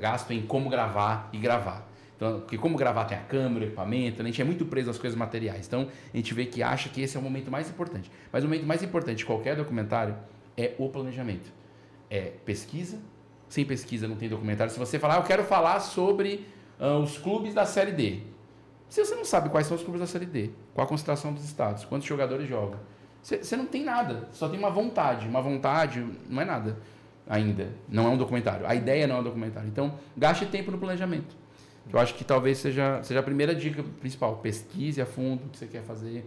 [0.00, 1.84] gasto em como gravar e gravar.
[2.16, 4.98] Então, porque como gravar tem a câmera, o equipamento, a gente é muito preso às
[4.98, 5.66] coisas materiais.
[5.66, 8.08] Então, a gente vê que acha que esse é o momento mais importante.
[8.32, 10.14] Mas o momento mais importante de qualquer documentário
[10.58, 11.50] é o planejamento.
[12.10, 12.98] É pesquisa.
[13.48, 14.72] Sem pesquisa não tem documentário.
[14.72, 16.46] Se você falar, ah, eu quero falar sobre
[16.78, 18.20] ah, os clubes da Série D.
[18.88, 21.44] Se você não sabe quais são os clubes da Série D, qual a concentração dos
[21.44, 22.78] estados, quantos jogadores jogam,
[23.22, 24.28] você, não tem nada.
[24.32, 25.28] Só tem uma vontade.
[25.28, 26.78] Uma vontade não é nada
[27.28, 27.68] ainda.
[27.88, 28.66] Não é um documentário.
[28.66, 29.68] A ideia não é um documentário.
[29.68, 31.36] Então, gaste tempo no planejamento.
[31.92, 34.36] Eu acho que talvez seja, seja a primeira dica principal.
[34.36, 36.24] Pesquise a fundo o que você quer fazer.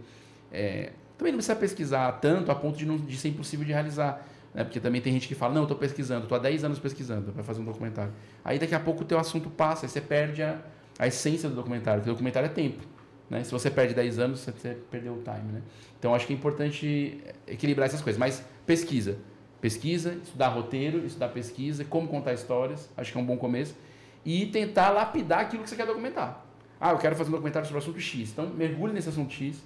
[0.52, 0.92] É,
[1.22, 4.26] também não precisa pesquisar tanto a ponto de, não, de ser impossível de realizar.
[4.52, 4.64] Né?
[4.64, 7.32] Porque também tem gente que fala, não, eu estou pesquisando, estou há 10 anos pesquisando
[7.32, 8.12] para fazer um documentário.
[8.44, 10.58] Aí daqui a pouco o teu assunto passa, aí você perde a,
[10.98, 12.82] a essência do documentário, porque o documentário é tempo.
[13.30, 13.44] Né?
[13.44, 15.52] Se você perde 10 anos, você- perdeu o time.
[15.52, 15.62] Né?
[15.98, 18.18] Então acho que é importante equilibrar essas coisas.
[18.18, 19.16] Mas pesquisa.
[19.60, 23.76] Pesquisa, estudar roteiro, estudar pesquisa, como contar histórias, acho que é um bom começo.
[24.24, 26.44] E tentar lapidar aquilo que você quer documentar.
[26.80, 28.32] Ah, eu quero fazer um documentário sobre o assunto X.
[28.32, 29.62] Então mergulhe nesse assunto X,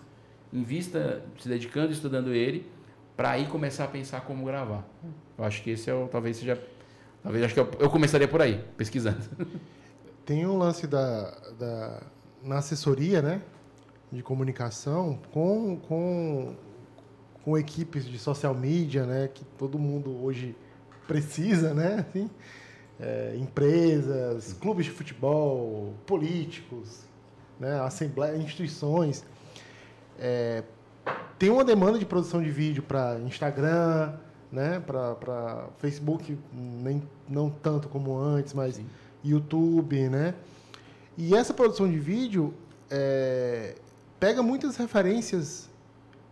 [0.53, 2.67] invista se dedicando, estudando ele,
[3.17, 4.87] para aí começar a pensar como gravar.
[5.37, 6.61] Eu acho que esse é o, talvez seja,
[7.23, 9.19] talvez acho que eu, eu começaria por aí, pesquisando.
[10.25, 12.03] Tem um lance da, da
[12.43, 13.43] na assessoria, né,
[14.13, 16.55] de comunicação com, com
[17.47, 20.57] com equipes de social media, né, que todo mundo hoje
[21.07, 22.29] precisa, né, assim,
[22.99, 27.05] é, empresas, clubes de futebol, políticos,
[27.61, 29.25] né, assembleia, instituições.
[30.19, 30.63] É,
[31.39, 34.15] tem uma demanda de produção de vídeo para Instagram,
[34.51, 38.87] né, para Facebook, nem não tanto como antes, mas Sim.
[39.25, 40.35] YouTube, né?
[41.19, 42.55] E essa produção de vídeo
[42.91, 43.75] é,
[44.21, 45.69] pega muitas referências,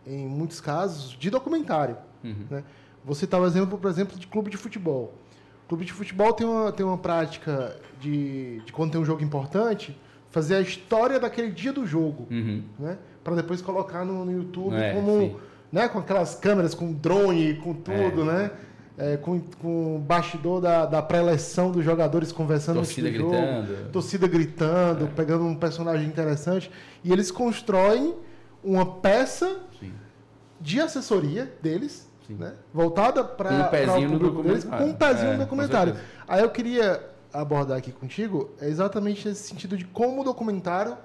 [0.06, 1.96] em muitos casos, de documentário.
[2.22, 2.62] Uhum.
[3.04, 5.12] Você está o exemplo, por exemplo, de clube de futebol.
[5.68, 9.98] Clube de futebol tem uma, tem uma prática de, de quando tem um jogo importante,
[10.34, 12.64] fazer a história daquele dia do jogo, Uhum.
[12.78, 12.98] né?
[13.22, 15.36] Para depois colocar no, no YouTube É, como, sim.
[15.72, 15.86] né?
[15.88, 18.24] Com aquelas câmeras, com drone, com tudo, É.
[18.24, 18.50] né?
[18.98, 23.90] É, com, com o bastidor da, da pré-eleção dos jogadores conversando Torcida do jogo gritando.
[23.92, 25.08] torcida gritando, É.
[25.08, 26.70] pegando um personagem interessante.
[27.04, 28.14] E eles constroem
[28.62, 29.92] uma peça Sim.
[30.60, 32.34] de assessoria deles, Sim.
[32.34, 32.54] né?
[32.72, 34.86] voltada para um pezinho no público deles, documentário.
[34.86, 35.96] com um pezinho É, no com documentário.
[36.28, 40.96] Aí eu queria abordar aqui contigo é exatamente esse sentido de como o documentário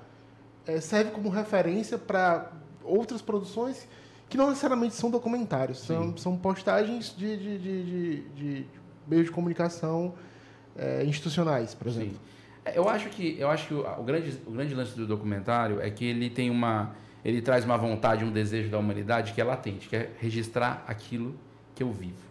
[0.68, 2.52] eh, serve como referência para
[2.84, 3.88] outras produções
[4.30, 8.66] que não necessariamente são documentários, são, são postagens de, de, de, de,
[9.08, 10.14] meios de comunicação
[10.78, 12.20] eh, institucionais, por exemplo.
[12.64, 15.82] É, Eu acho que, eu acho que o, o grande, o grande lance do documentário
[15.82, 16.96] é que ele tem uma.
[17.26, 21.36] Ele traz uma vontade, um desejo da humanidade que é latente, que é registrar aquilo
[21.76, 22.29] que eu vivo.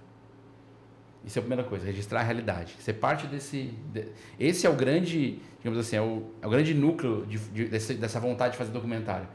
[1.24, 2.74] Isso é a primeira coisa, registrar a realidade.
[2.81, 3.74] Ser parte desse.
[3.92, 4.07] De,
[4.38, 7.94] esse é o grande, digamos assim, é o, é o grande núcleo de, de, desse,
[7.94, 9.28] dessa vontade de fazer documentário.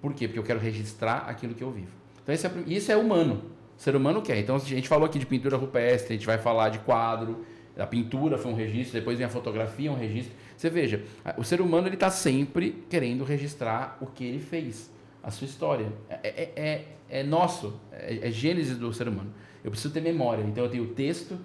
[0.00, 0.26] Por quê?
[0.26, 1.92] Porque eu quero registrar aquilo que eu vivo.
[2.22, 3.42] Então, é, isso é humano.
[3.78, 4.38] O ser humano quer.
[4.38, 7.44] Então, a gente falou aqui de pintura rupestre, a gente vai falar de quadro,
[7.78, 10.34] a pintura foi um registro, depois vem a fotografia, um registro.
[10.56, 11.04] Você veja,
[11.36, 14.90] o ser humano ele está sempre querendo registrar o que ele fez,
[15.22, 15.92] a sua história.
[16.08, 16.84] É, é, é,
[17.20, 19.32] é nosso, é, é gênese do ser humano.
[19.66, 20.44] Eu preciso ter memória.
[20.44, 21.36] Então eu tenho o texto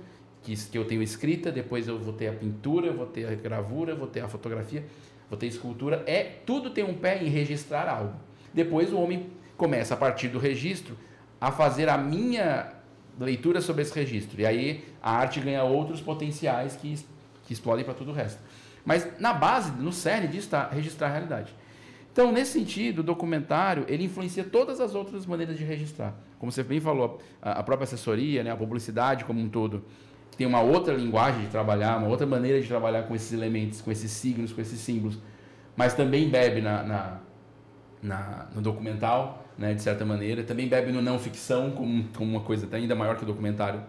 [0.44, 3.96] que, que eu tenho escrita, depois eu vou ter a pintura, vou ter a gravura,
[3.96, 4.86] vou ter a fotografia,
[5.28, 6.04] vou ter a escultura.
[6.06, 8.14] É tudo tem um pé em registrar algo.
[8.54, 10.96] Depois o homem começa a partir do registro
[11.40, 12.72] a fazer a minha
[13.20, 14.40] leitura sobre esse registro.
[14.40, 17.04] E aí a arte ganha outros potenciais que,
[17.46, 18.40] que explodem para todo o resto.
[18.86, 21.56] Mas na base, no cerne disso está registrar a realidade.
[22.14, 26.14] Então, nesse sentido, o documentário ele influencia todas as outras maneiras de registrar.
[26.42, 29.86] Como você bem falou, a, própria assessoria, né, a publicidade como um todo,
[30.36, 33.92] tem uma outra linguagem de trabalhar, uma outra maneira de trabalhar com esses elementos, com
[33.92, 35.20] esses signos, com esses símbolos,
[35.76, 37.20] mas também bebe na, na,
[38.02, 42.42] na no documental, né, de certa maneira, também bebe no não ficção, como, como uma
[42.42, 43.80] coisa ainda maior que o documentário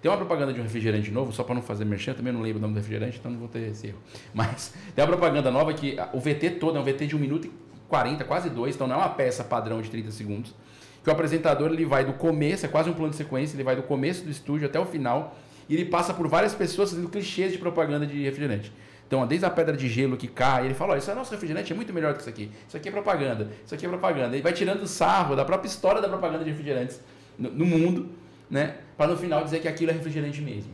[0.00, 2.60] tem uma propaganda de um refrigerante novo, só para não fazer merchan, também não lembro
[2.60, 3.98] o nome do refrigerante, então não vou ter esse erro.
[4.32, 7.46] Mas tem uma propaganda nova que o VT todo é um VT de 1 minuto
[7.46, 7.52] e
[7.90, 10.54] 40, quase 2, então não é uma peça padrão de 30 segundos.
[11.02, 13.74] Que o apresentador ele vai do começo, é quase um plano de sequência, ele vai
[13.74, 15.36] do começo do estúdio até o final
[15.68, 18.72] e ele passa por várias pessoas fazendo clichês de propaganda de refrigerante.
[19.06, 21.76] Então, desde a pedra de gelo que cai, ele fala: Isso é nosso refrigerante, é
[21.76, 22.50] muito melhor do que isso aqui.
[22.68, 24.36] Isso aqui é propaganda, isso aqui é propaganda.
[24.36, 27.00] Ele vai tirando sarro da própria história da propaganda de refrigerantes
[27.38, 28.10] no, no mundo
[28.50, 28.78] né?
[28.96, 30.72] Para no final dizer que aquilo é refrigerante mesmo.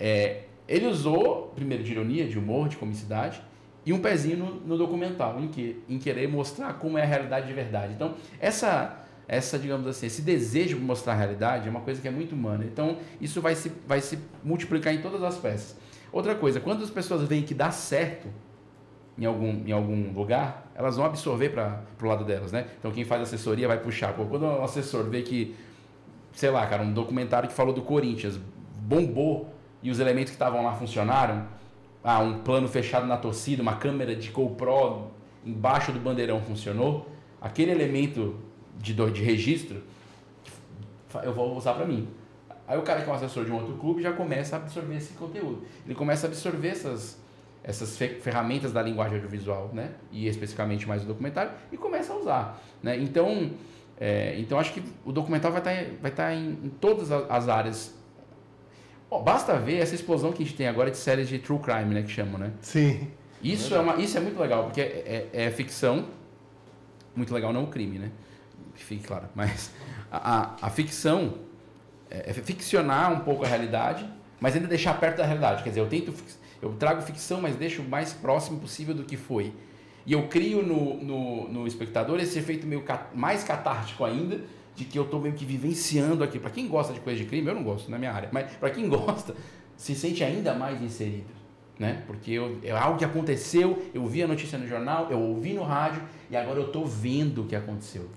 [0.00, 3.42] É, ele usou, primeiro, de ironia, de humor, de comicidade,
[3.84, 7.46] e um pezinho no, no, documental, em, que, em querer mostrar como é a realidade
[7.46, 7.92] de verdade.
[7.92, 8.97] Então, essa,
[9.28, 12.34] essa digamos assim, esse desejo de mostrar a realidade é uma coisa que é muito
[12.34, 12.64] humana.
[12.64, 15.76] Então, isso vai se, vai se multiplicar em todas as peças.
[16.10, 18.28] Outra coisa, quando as pessoas veem que dá certo
[19.18, 22.66] em algum, em algum lugar, elas vão absorver para o lado delas, né?
[22.78, 24.14] Então, quem faz assessoria vai puxar.
[24.14, 25.54] Pô, quando o assessor vê que
[26.38, 28.38] sei lá, cara, um documentário que falou do Corinthians,
[28.80, 31.46] bombou e os elementos que estavam lá funcionaram.
[32.02, 35.08] Ah, um plano fechado na torcida, uma câmera de GoPro
[35.44, 37.08] embaixo do bandeirão funcionou.
[37.40, 38.36] Aquele elemento
[38.78, 39.82] de, de registro
[41.22, 42.08] eu vou usar para mim.
[42.66, 44.96] Aí o cara que é um assessor de um outro clube já começa a absorver
[44.96, 45.62] esse conteúdo.
[45.86, 47.18] Ele começa a absorver essas,
[47.64, 49.92] essas ferramentas da linguagem audiovisual, né?
[50.12, 52.62] E especificamente mais o documentário, e começa a usar.
[52.82, 52.98] Né?
[52.98, 53.52] Então,
[53.98, 57.10] é, então acho que o documental vai estar, tá vai estar tá em, em todas
[57.10, 57.96] as áreas.
[59.08, 61.94] Oh, basta ver essa explosão que a gente tem agora de séries de true crime,
[61.94, 62.52] né, que chamam, né?
[62.60, 63.08] Sim.
[63.42, 66.06] Isso é, uma, isso é muito legal, porque é, é, é ficção.
[67.16, 68.10] Muito legal, não o crime, né?
[68.84, 69.28] Fique claro.
[69.34, 69.70] Mas
[70.10, 71.34] a, a, ficção
[72.10, 74.08] é, é, ficcionar um pouco a realidade,
[74.40, 75.62] mas ainda deixar perto da realidade.
[75.62, 76.14] Quer dizer, eu tento,
[76.62, 79.52] eu trago ficção, mas deixo o mais próximo possível do que foi.
[80.06, 84.40] E eu crio no, no, no espectador esse efeito meio cat, mais catártico ainda,
[84.74, 86.38] de que eu estou meio que vivenciando aqui.
[86.38, 88.70] Para quem gosta de coisa de crime, eu não gosto na minha área, mas para
[88.70, 89.34] quem gosta,
[89.76, 91.36] se sente ainda mais inserido.
[91.78, 92.02] Né?
[92.06, 95.62] Porque eu, é algo que aconteceu, eu vi a notícia no jornal, eu ouvi no
[95.62, 98.08] rádio e agora eu estou vendo o que aconteceu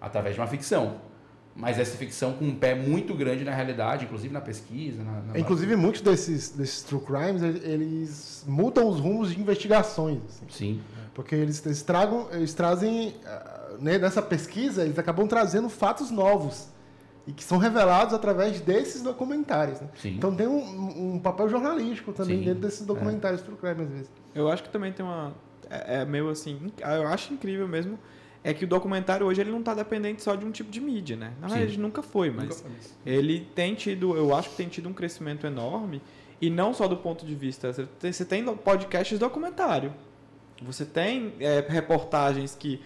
[0.00, 1.00] através de uma ficção
[1.58, 5.02] mas essa ficção com um pé muito grande na realidade, inclusive na pesquisa.
[5.02, 5.82] Na, na inclusive, base.
[5.82, 10.20] muitos desses, desses true crimes, eles mudam os rumos de investigações.
[10.24, 10.46] Assim.
[10.48, 10.80] Sim.
[11.12, 16.68] Porque eles, eles, tragam, eles trazem, ah, né, nessa pesquisa, eles acabam trazendo fatos novos
[17.26, 19.80] e que são revelados através desses documentários.
[19.80, 19.88] Né?
[20.04, 22.44] Então tem um, um, papel jornalístico também Sim.
[22.44, 23.44] dentro desses documentários é.
[23.44, 24.10] true crime, às vezes.
[24.32, 25.32] Eu acho que também tem uma...
[25.68, 26.70] É, é meio assim...
[26.78, 27.98] Eu acho incrível mesmo
[28.42, 31.16] é que o documentário hoje ele não está dependente só de um tipo de mídia,
[31.16, 31.32] né?
[31.40, 32.70] Na verdade, nunca foi, mas nunca foi
[33.04, 36.00] ele tem tido, eu acho que tem tido um crescimento enorme
[36.40, 39.92] e não só do ponto de vista, você tem podcasts documentário,
[40.62, 42.80] você tem é, reportagens que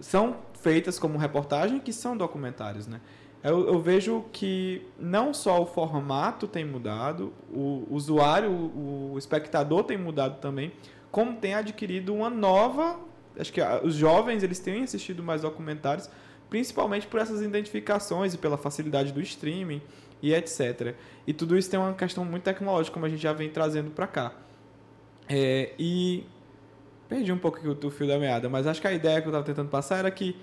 [0.00, 3.00] são feitas como reportagem que são documentários, né?
[3.42, 9.96] Eu, eu, vejo que não só o formato tem mudado, o usuário, o espectador tem
[9.96, 10.72] mudado também,
[11.12, 12.98] como tem adquirido uma nova
[13.38, 16.08] acho que os jovens eles têm assistido mais documentários,
[16.48, 19.82] principalmente por essas identificações e pela facilidade do streaming
[20.22, 20.94] e etc.
[21.26, 24.06] E tudo isso tem uma questão muito tecnológica, como a gente já vem trazendo para
[24.06, 24.32] cá.
[25.28, 26.24] É, e
[27.08, 29.30] perdi um pouco o, o fio da meada, mas acho que a ideia que eu
[29.30, 30.36] estava tentando passar era que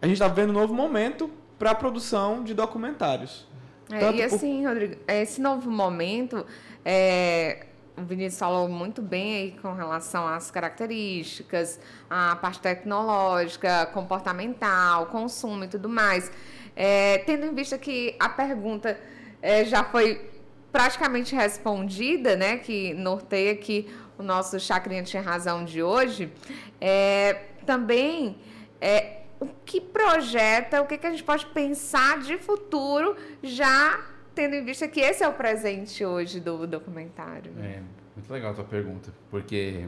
[0.00, 3.46] a gente está vendo um novo momento para a produção de documentários.
[3.92, 4.68] É, e assim, por...
[4.68, 6.46] Rodrigo, esse novo momento
[6.84, 7.66] é,
[8.00, 11.78] o Vinícius falou muito bem aí com relação às características,
[12.08, 16.32] a parte tecnológica, comportamental, consumo e tudo mais.
[16.74, 18.98] É, tendo em vista que a pergunta
[19.42, 20.30] é, já foi
[20.72, 22.56] praticamente respondida, né?
[22.56, 26.32] Que norteia aqui o nosso Chacrinha Tinha Razão de hoje.
[26.80, 28.38] É, também
[28.80, 34.00] é, o que projeta, o que, que a gente pode pensar de futuro, já
[34.40, 37.52] tendo em vista que esse é o presente hoje do documentário.
[37.60, 37.80] É,
[38.16, 39.86] muito legal a tua pergunta, porque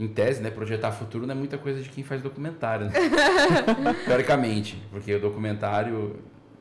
[0.00, 2.92] em tese, né, projetar futuro não é muita coisa de quem faz documentário, né?
[4.06, 6.16] Teoricamente, porque o documentário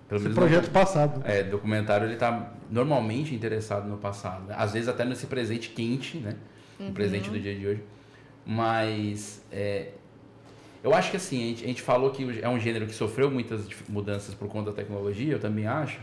[0.10, 1.22] pelo menos projeto não, passado.
[1.26, 4.56] É, documentário ele está normalmente interessado no passado, né?
[4.58, 6.36] às vezes até nesse presente quente, né,
[6.78, 6.90] uhum.
[6.90, 7.84] o presente do dia de hoje.
[8.46, 9.92] Mas é,
[10.84, 13.32] eu acho que assim, a gente, a gente, falou que é um gênero que sofreu
[13.32, 16.02] muitas mudanças por conta da tecnologia, eu também acho.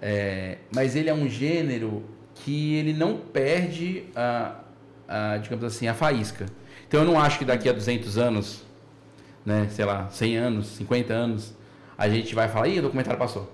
[0.00, 4.60] É, mas ele é um gênero que ele não perde a,
[5.08, 6.46] a, digamos assim, a faísca.
[6.86, 8.62] Então eu não acho que daqui a 200 anos,
[9.44, 11.54] né, sei lá, 100 anos, 50 anos,
[11.96, 13.52] a gente vai falar, ih, o documentário passou.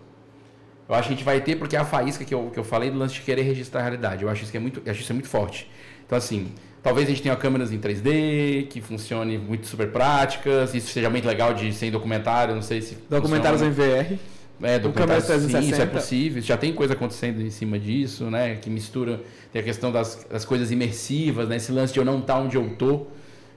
[0.89, 2.65] Eu acho que a gente vai ter, porque é a faísca que eu, que eu
[2.65, 4.25] falei do lance de querer registrar a realidade.
[4.25, 5.71] Eu acho isso, que é muito, acho isso é muito forte.
[6.05, 10.93] Então, assim, talvez a gente tenha câmeras em 3D, que funcione muito super práticas, isso
[10.93, 12.99] seja muito legal de ser em documentário, não sei se.
[13.09, 14.01] Documentários funciona.
[14.01, 14.19] em VR.
[14.63, 16.41] É, documentários, sim, isso é possível.
[16.41, 18.57] Já tem coisa acontecendo em cima disso, né?
[18.57, 19.21] Que mistura.
[19.53, 21.57] Tem a questão das, das coisas imersivas, né?
[21.57, 23.07] Esse lance de eu não estar tá onde eu tô.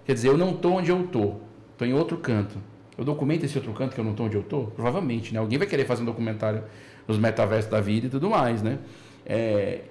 [0.06, 1.36] Quer dizer, eu não tô onde eu tô.
[1.78, 2.58] Tô em outro canto.
[2.97, 4.68] Eu documento esse outro canto que eu não estou onde eu estou?
[4.68, 5.39] Provavelmente, né?
[5.39, 6.64] Alguém vai querer fazer um documentário
[7.08, 8.80] nos metaversos da vida e tudo mais, né?
[9.26, 9.82] É,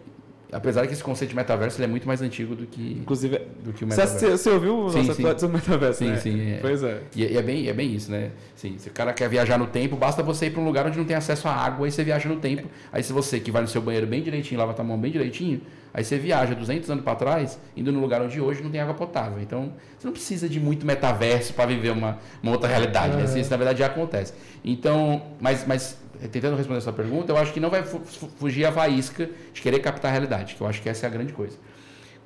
[0.54, 3.84] apesar que esse conceito de metaverso é muito mais antigo do que, Inclusive, do que
[3.84, 4.18] o metaverso.
[4.18, 6.16] Você, você ouviu o sim, nosso episódio sobre metaverso, sim, né?
[6.16, 6.58] Sim, é.
[6.60, 7.00] Pois é.
[7.14, 8.30] E, e, é, bem, é bem isso, né?
[8.54, 10.96] Sim, se o cara quer viajar no tempo, basta você ir para um lugar onde
[10.96, 12.68] não tem acesso à água, aí você viaja no tempo.
[12.92, 15.60] Aí se você que vai no seu banheiro bem direitinho, lava a mão bem direitinho,
[15.94, 18.94] Aí você viaja 200 anos para trás, indo no lugar onde hoje não tem água
[18.94, 19.40] potável.
[19.40, 23.16] Então, você não precisa de muito metaverso para viver uma, uma outra realidade.
[23.16, 23.22] Né?
[23.40, 24.34] Isso, na verdade, já acontece.
[24.64, 25.96] Então, mas, mas
[26.30, 29.78] tentando responder a sua pergunta, eu acho que não vai fugir a faísca de querer
[29.80, 31.56] captar a realidade, que eu acho que essa é a grande coisa.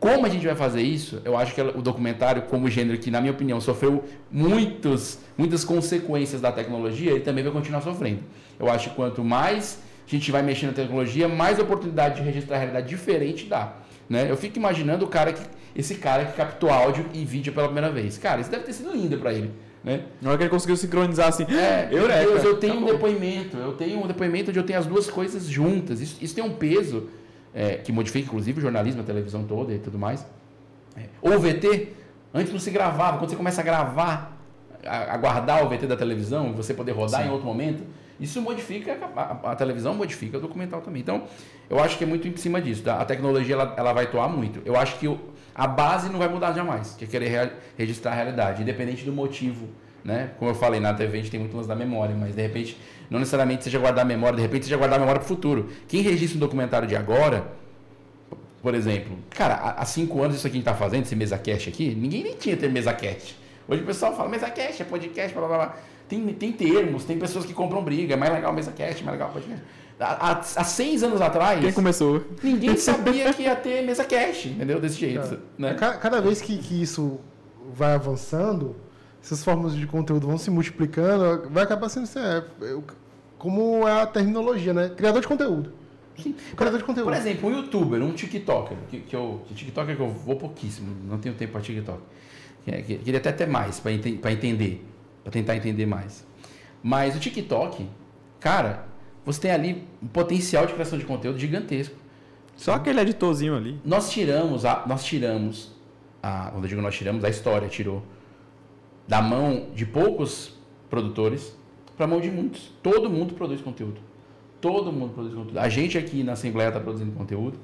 [0.00, 1.20] Como a gente vai fazer isso?
[1.24, 6.40] Eu acho que o documentário, como gênero que, na minha opinião, sofreu muitos, muitas consequências
[6.40, 8.20] da tecnologia, ele também vai continuar sofrendo.
[8.60, 12.56] Eu acho que quanto mais a gente vai mexendo na tecnologia, mais oportunidade de registrar
[12.56, 13.74] a realidade diferente dá.
[14.08, 14.30] Né?
[14.30, 15.42] Eu fico imaginando o cara que,
[15.74, 18.16] esse cara que captou áudio e vídeo pela primeira vez.
[18.18, 19.50] Cara, isso deve ter sido lindo para ele.
[19.82, 20.02] Né?
[20.20, 22.90] Na hora que ele conseguiu sincronizar assim, é, eu, Deus, eu tenho acabou.
[22.90, 26.00] um depoimento, eu tenho um depoimento onde eu tenho as duas coisas juntas.
[26.00, 27.08] Isso, isso tem um peso
[27.54, 30.26] é, que modifica, inclusive, o jornalismo, a televisão toda e tudo mais.
[30.96, 31.04] É.
[31.22, 31.88] Ou o VT,
[32.34, 34.36] antes não se gravava, quando você começa a gravar,
[34.84, 37.28] a, a guardar o VT da televisão, você poder rodar Sim.
[37.28, 37.82] em outro momento,
[38.20, 41.00] isso modifica, a, a, televisão modifica o documental também.
[41.00, 41.22] Então,
[41.70, 42.82] eu acho que é muito em cima disso.
[42.82, 43.00] Tá?
[43.00, 44.60] A tecnologia ela, ela vai atuar muito.
[44.64, 45.20] Eu acho que o,
[45.58, 49.66] a base não vai mudar jamais, que é querer registrar a realidade, independente do motivo.
[50.04, 50.30] Né?
[50.38, 52.78] Como eu falei, na TV a gente tem muito lance da memória, mas de repente,
[53.10, 55.68] não necessariamente seja guardar a memória, de repente seja guardar a memória para o futuro.
[55.88, 57.48] Quem registra um documentário de agora,
[58.62, 61.36] por exemplo, cara, há, cinco anos isso aqui que a gente está fazendo, esse mesa
[61.36, 63.36] cast aqui, ninguém nem tinha ter mesa cast.
[63.66, 65.76] Hoje o pessoal fala mesa cast, é podcast, blá blá blá.
[66.08, 68.14] Tem, tem termos, tem pessoas que compram briga.
[68.14, 69.62] É mais legal mesa cast, mais legal podcast.
[70.00, 71.60] Há, há, seis anos atrás.
[71.60, 72.24] Quem começou?
[72.42, 74.80] Ninguém sabia que ia ter mesa cast, entendeu?
[74.80, 75.40] Desse jeito.
[75.56, 75.74] Né?
[75.74, 77.18] Cada, cada vez que, que isso
[77.74, 78.76] vai avançando,
[79.22, 82.44] essas formas de conteúdo vão se multiplicando, vai acabar sendo assim, é,
[83.36, 84.88] como é a terminologia, né?
[84.88, 85.72] Criador de conteúdo.
[86.16, 86.34] Sim.
[86.56, 87.06] Criador de conteúdo.
[87.06, 89.42] Por exemplo, um youtuber, um TikToker, que, que eu.
[89.46, 92.00] Que TikToker que eu vou pouquíssimo, não tenho tempo para TikTok.
[92.64, 94.84] Queria até ter mais para ent entender
[95.28, 96.26] para tentar entender mais.
[96.82, 97.86] Mas o TikTok,
[98.40, 98.87] cara,
[99.28, 101.94] você tem ali um potencial de criação de conteúdo gigantesco.
[102.56, 103.78] Só aquele editorzinho ali.
[103.84, 105.70] Nós tiramos a, nós tiramos
[106.22, 108.02] a, quando eu digo nós tiramos, a história tirou
[109.06, 110.54] da mão de poucos
[110.88, 111.54] produtores
[111.94, 112.72] para a mão de muitos.
[112.82, 114.00] Todo mundo produz conteúdo.
[114.62, 115.58] Todo mundo produz conteúdo.
[115.58, 117.58] A gente aqui na Assembleia está produzindo conteúdo,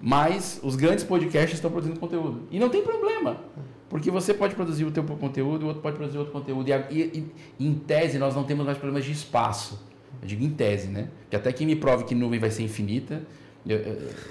[0.00, 2.40] mas os grandes podcasts estão produzindo conteúdo.
[2.50, 3.36] E não tem problema.
[3.90, 6.66] Porque você pode produzir o teu conteúdo, o outro pode produzir outro conteúdo.
[6.68, 9.78] E, e, e, em tese, nós não temos mais problemas de espaço.
[10.22, 11.08] Eu digo em tese, né?
[11.30, 13.22] Que até quem me prove que nuvem vai ser infinita,
[13.68, 13.78] eu,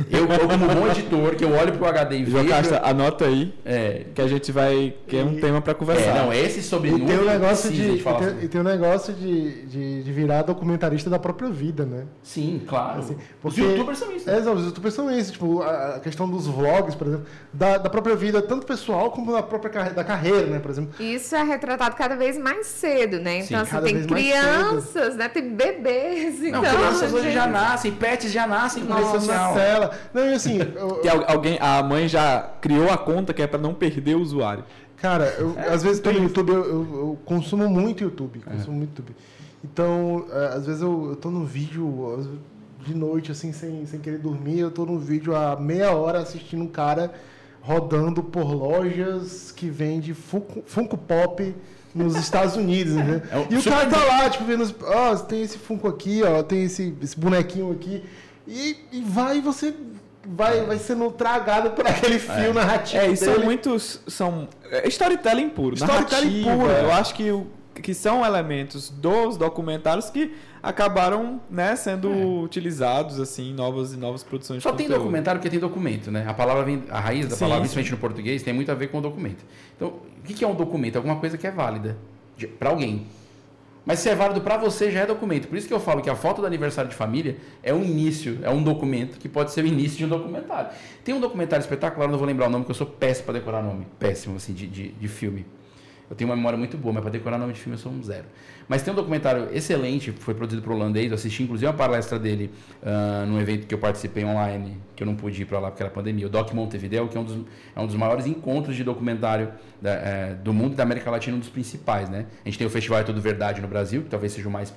[0.10, 2.48] eu, eu, como bom editor, que eu olho pro HD e vejo...
[2.48, 4.96] Casta, anota aí é, que a gente vai...
[5.08, 6.12] que é um e, tema para conversar.
[6.12, 8.64] É, não, esse sobre e tem um negócio de, de e, tem, e tem um
[8.64, 12.06] negócio de, de, de, virar documentarista da própria vida, né?
[12.24, 13.00] Sim, claro.
[13.00, 14.26] Assim, porque, os youtubers são isso.
[14.26, 14.38] Né?
[14.38, 15.32] É, os youtubers são isso.
[15.34, 19.44] Tipo, a questão dos vlogs, por exemplo, da, da própria vida, tanto pessoal como da
[19.44, 20.60] própria carreira, da carreira, né?
[20.60, 20.94] Por exemplo.
[20.98, 23.40] Isso é retratado cada vez mais cedo, né?
[23.40, 25.28] Então, Sim, assim, tem crianças, né?
[25.28, 26.40] Tem bebês.
[26.40, 28.94] Não, então, crianças hoje já nascem, pets já nascem com
[29.26, 29.54] Social.
[29.54, 29.92] Tela.
[30.14, 30.60] Não, e assim.
[30.76, 34.22] Eu, que alguém, a mãe já criou a conta que é para não perder o
[34.22, 34.64] usuário.
[34.98, 38.40] Cara, eu, é, às vezes YouTube, eu, eu, consumo muito YouTube.
[38.40, 38.78] Consumo é.
[38.78, 39.16] muito YouTube.
[39.64, 42.40] Então, é, às vezes eu, eu tô no vídeo,
[42.86, 46.64] de noite, assim, sem, sem querer dormir, eu tô no vídeo há meia hora assistindo
[46.64, 47.14] um cara
[47.62, 51.56] rodando por lojas que vende Funko, Funko Pop
[51.96, 53.24] nos Estados Unidos, né?
[53.32, 56.44] É e o cara tá lá, tipo, vendo, ó, oh, tem esse Funko aqui, ó,
[56.44, 58.04] tem esse, esse bonequinho aqui.
[58.48, 59.74] E, e vai você
[60.28, 62.54] vai, vai sendo tragado por aquele fio é.
[62.54, 63.04] narrativo.
[63.04, 64.02] É, e são muitos.
[64.08, 64.48] São.
[64.72, 65.76] É, storytelling puro.
[65.76, 66.70] Storytelling puro.
[66.70, 66.84] É.
[66.84, 72.26] Eu acho que, o, que são elementos dos documentários que acabaram né, sendo é.
[72.44, 76.26] utilizados assim em novas e novas produções Só tem documentário porque tem documento, né?
[76.28, 78.88] A palavra vem, a raiz da sim, palavra, principalmente no português, tem muito a ver
[78.88, 79.46] com o documento.
[79.76, 80.96] Então, o que é um documento?
[80.96, 81.98] Alguma coisa que é válida
[82.58, 83.06] para alguém.
[83.86, 85.48] Mas se é válido para você, já é documento.
[85.48, 88.40] Por isso que eu falo que a foto do aniversário de família é um início,
[88.42, 90.72] é um documento que pode ser o início de um documentário.
[91.04, 93.62] Tem um documentário espetacular, não vou lembrar o nome, porque eu sou péssimo para decorar
[93.62, 93.86] nome.
[94.00, 95.46] Péssimo, assim, de, de, de filme.
[96.10, 98.02] Eu tenho uma memória muito boa, mas para decorar nome de filme eu sou um
[98.02, 98.26] zero.
[98.68, 102.50] Mas tem um documentário excelente, foi produzido por holandês, eu assisti inclusive uma palestra dele
[102.82, 105.84] uh, num evento que eu participei online, que eu não pude ir para lá porque
[105.84, 107.38] era pandemia, o Doc Montevideo, que é um dos,
[107.76, 111.38] é um dos maiores encontros de documentário da, é, do mundo e da América Latina,
[111.38, 112.26] um dos principais, né?
[112.44, 114.74] A gente tem o Festival É Tudo Verdade no Brasil, que talvez seja o mais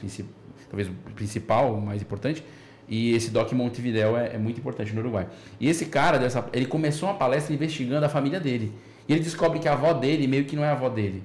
[0.68, 2.45] talvez o principal, o mais importante,
[2.89, 5.26] e esse Doc Montevideo é, é, muito importante no Uruguai.
[5.61, 8.72] E esse cara, dessa, ele começou uma palestra investigando a família dele.
[9.07, 11.22] E ele descobre que a avó dele meio que não é a avó dele.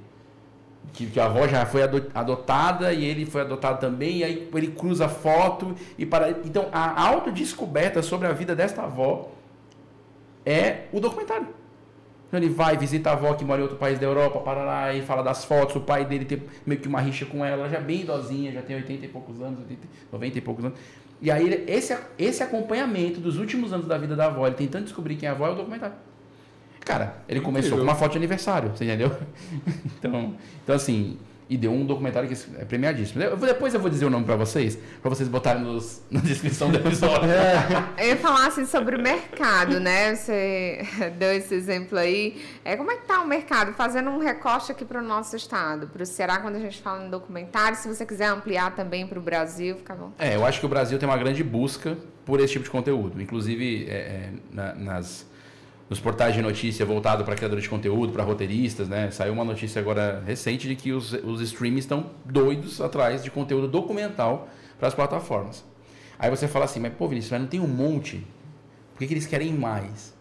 [0.92, 4.68] Que, que a avó já foi adotada e ele foi adotado também, e aí ele
[4.68, 6.30] cruza foto e para.
[6.30, 9.32] Então a autodescoberta sobre a vida desta avó
[10.46, 11.48] é o documentário.
[12.28, 14.94] Então ele vai, visita a avó que mora em outro país da Europa, para lá
[14.94, 17.80] e fala das fotos, o pai dele tem meio que uma rixa com ela, já
[17.80, 20.80] bem idosinha, já tem 80 e poucos anos, 80, 90 e poucos anos.
[21.22, 25.16] E aí esse, esse acompanhamento dos últimos anos da vida da avó, ele tentando descobrir
[25.16, 25.96] quem é a avó, é o documentário.
[26.86, 29.16] Cara, ele começou com uma foto de aniversário, você entendeu?
[29.98, 31.18] então, então, assim,
[31.50, 33.22] e deu um documentário que é premiadíssimo.
[33.22, 36.70] Eu, depois eu vou dizer o nome para vocês, para vocês botarem nos, na descrição
[36.70, 37.30] do episódio.
[37.34, 38.04] É.
[38.06, 40.16] Eu ia falar assim sobre o mercado, né?
[40.16, 40.86] Você
[41.18, 42.42] deu esse exemplo aí.
[42.64, 43.74] É, como é que tá o mercado?
[43.74, 47.06] Fazendo um recorte aqui para o nosso estado, para o Ceará, quando a gente fala
[47.06, 50.12] em documentário, se você quiser ampliar também para o Brasil, fica bom.
[50.20, 53.22] É, eu acho que o Brasil tem uma grande busca por esse tipo de conteúdo.
[53.22, 55.26] Inclusive, é, é, na, nas
[55.94, 59.12] nos portais de notícia voltado para criadores de conteúdo, para roteiristas, né?
[59.12, 63.68] Saiu uma notícia agora recente de que os, os streams estão doidos atrás de conteúdo
[63.68, 65.64] documental para as plataformas.
[66.18, 68.26] Aí você fala assim, mas pô, Vinícius, mas não tem um monte?
[68.94, 70.16] Por que, que eles querem mais?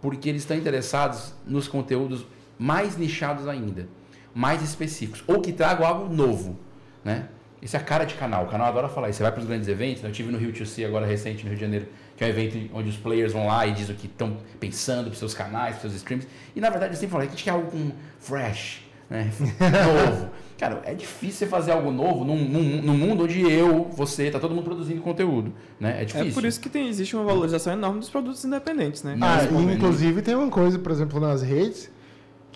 [0.00, 2.24] Porque eles estão interessados nos conteúdos
[2.56, 3.88] mais nichados ainda,
[4.32, 6.56] mais específicos, ou que tragam algo novo,
[7.04, 7.28] né?
[7.60, 8.44] Isso é a cara de canal.
[8.44, 9.16] O canal adora falar isso.
[9.16, 10.00] Você vai para os grandes eventos.
[10.00, 10.08] Né?
[10.08, 11.88] Eu tive no Rio 2C agora recente, no Rio de Janeiro,
[12.18, 15.08] que é um evento onde os players vão lá e dizem o que estão pensando
[15.08, 16.26] para seus canais, para seus streams.
[16.54, 19.30] E na verdade eles sempre falam, a gente quer algo com fresh, né?
[19.38, 20.28] novo.
[20.58, 24.40] Cara, é difícil você fazer algo novo num, num, num, mundo onde eu, você, tá
[24.40, 26.02] todo mundo produzindo conteúdo, né?
[26.02, 26.30] É difícil.
[26.30, 29.16] É por isso que tem, existe uma valorização enorme dos produtos independentes, né?
[29.20, 31.88] Ah, inclusive tem uma coisa, por exemplo, nas redes,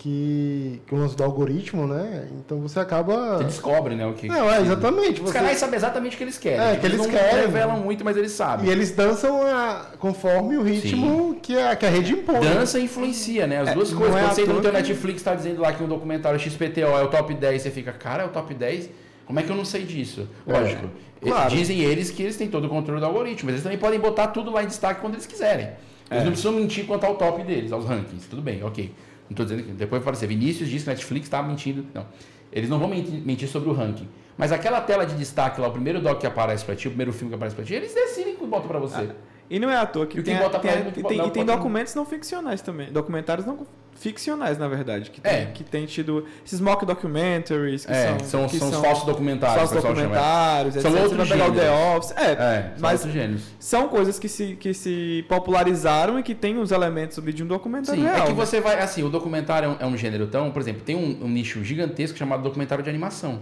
[0.03, 2.27] que, que o lance do algoritmo, né?
[2.33, 3.37] Então você acaba.
[3.37, 4.05] Você descobre, né?
[4.05, 4.27] O que.
[4.27, 5.21] Não, é, exatamente.
[5.21, 6.59] Os canais sabem exatamente o que eles querem.
[6.59, 7.39] É, que eles, eles não querem.
[7.39, 8.67] revelam muito, mas eles sabem.
[8.67, 12.41] E eles dançam a, conforme o ritmo que a, que a rede impõe.
[12.41, 13.61] Dança e influencia, né?
[13.61, 14.13] As é, duas coisas.
[14.17, 17.07] É você entra no teu Netflix está dizendo lá que um documentário XPTO é o
[17.07, 18.89] top 10, você fica, cara, é o top 10?
[19.25, 20.27] Como é que eu não sei disso?
[20.45, 20.89] É, Lógico.
[21.21, 21.49] Claro.
[21.49, 24.27] Dizem eles que eles têm todo o controle do algoritmo, mas eles também podem botar
[24.27, 25.67] tudo lá em destaque quando eles quiserem.
[26.11, 26.25] Eles é.
[26.25, 28.27] não precisam mentir quanto ao top deles, aos rankings.
[28.27, 28.91] Tudo bem, ok.
[29.33, 30.27] Não estou dizendo que depois vai aparecer.
[30.27, 31.85] Vinícius disse que Netflix estava mentindo.
[31.93, 32.05] Não.
[32.51, 34.07] Eles não vão mentir, sobre o ranking.
[34.37, 37.11] Mas aquela tela de destaque lá, o primeiro doc que aparece para ti, o primeiro
[37.11, 39.09] filme que aparece para ti, eles decidem que botam para você.
[39.09, 39.15] Ah,
[39.49, 42.05] e não é à toa que e tem, tem, tem, tem, e tem documentos não
[42.05, 42.91] ficcionais também.
[42.91, 43.65] Documentários não
[43.95, 45.09] ficcionais, na verdade.
[45.11, 45.45] Que tem, é.
[45.45, 47.85] que tem tido esses mock documentaries.
[47.85, 49.69] Que é, são, são, são, os falsos documentários.
[49.69, 52.11] Falsos documentários, São outros pegar o The Office.
[52.11, 53.11] É, é mas são,
[53.59, 58.01] são coisas que se, que se popularizaram e que tem os elementos de um documentário
[58.01, 58.23] Sim, real.
[58.23, 58.79] É que você vai...
[58.79, 60.51] Assim, o documentário é um, é um gênero tão...
[60.51, 63.41] Por exemplo, tem um, um nicho gigantesco chamado documentário de animação.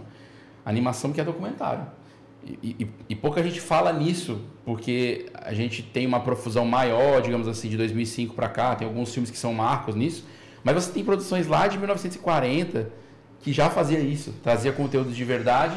[0.65, 1.85] Animação que é documentário.
[2.43, 7.47] E, e, e, pouca gente fala nisso, porque a gente tem uma profusão maior, digamos
[7.47, 10.25] assim, de 2005 para cá, tem alguns filmes que são marcos nisso,
[10.63, 12.91] mas você tem produções lá de 1940
[13.41, 15.75] que já fazia isso, trazia conteúdo de verdade,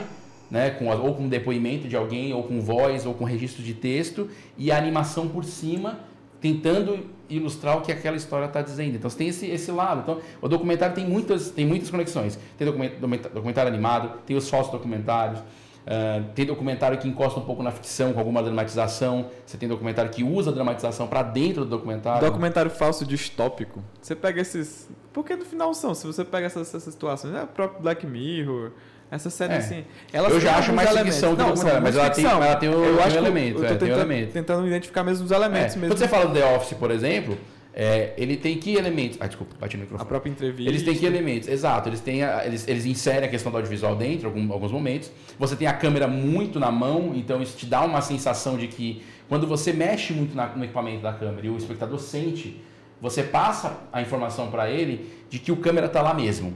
[0.51, 4.29] né, com, ou com depoimento de alguém, ou com voz, ou com registro de texto,
[4.59, 6.01] e a animação por cima,
[6.41, 8.97] tentando ilustrar o que aquela história está dizendo.
[8.97, 10.03] Então você tem esse, esse lado.
[10.03, 12.39] Então, o documentário tem muitas, tem muitas conexões.
[12.59, 15.41] Tem documentário animado, tem os falsos documentários.
[15.87, 19.27] Uh, tem documentário que encosta um pouco na ficção com alguma dramatização.
[19.45, 22.27] Você tem documentário que usa a dramatização para dentro do documentário.
[22.27, 23.83] Documentário falso distópico.
[24.01, 24.89] Você pega esses.
[25.13, 28.71] Porque no final são, se você pega essas, essas situações, é o próprio Black Mirror,
[29.11, 29.57] Essa série, É.
[29.59, 29.85] assim.
[30.13, 31.15] Ela Eu já acho mais elementos.
[31.17, 33.59] ficção do que Não, documentário, mas ela tem- ela tem o- Eu acho um elemento,
[33.61, 34.33] Eu é, tô tem um tentando, elemento.
[34.33, 35.89] tentando identificar mesmo os É, elementos mesmo.
[35.95, 37.37] Quando você fala do The Office, por exemplo,
[37.77, 39.17] é, ele tem que elementos.
[39.21, 40.09] Ah, desculpa, bati no A microfone.
[40.09, 40.71] própria entrevista.
[40.71, 41.89] Eles têm que elementos, exato.
[41.89, 45.11] Eles, têm a- eles, eles inserem a questão do audiovisual dentro, algum, alguns momentos.
[45.39, 49.03] Você tem a câmera muito na mão, então isso te dá uma sensação de que
[49.29, 52.61] quando você mexe muito na- no equipamento da câmera e o espectador sente,
[53.01, 56.55] você passa a informação para ele de que o câmera tá lá mesmo.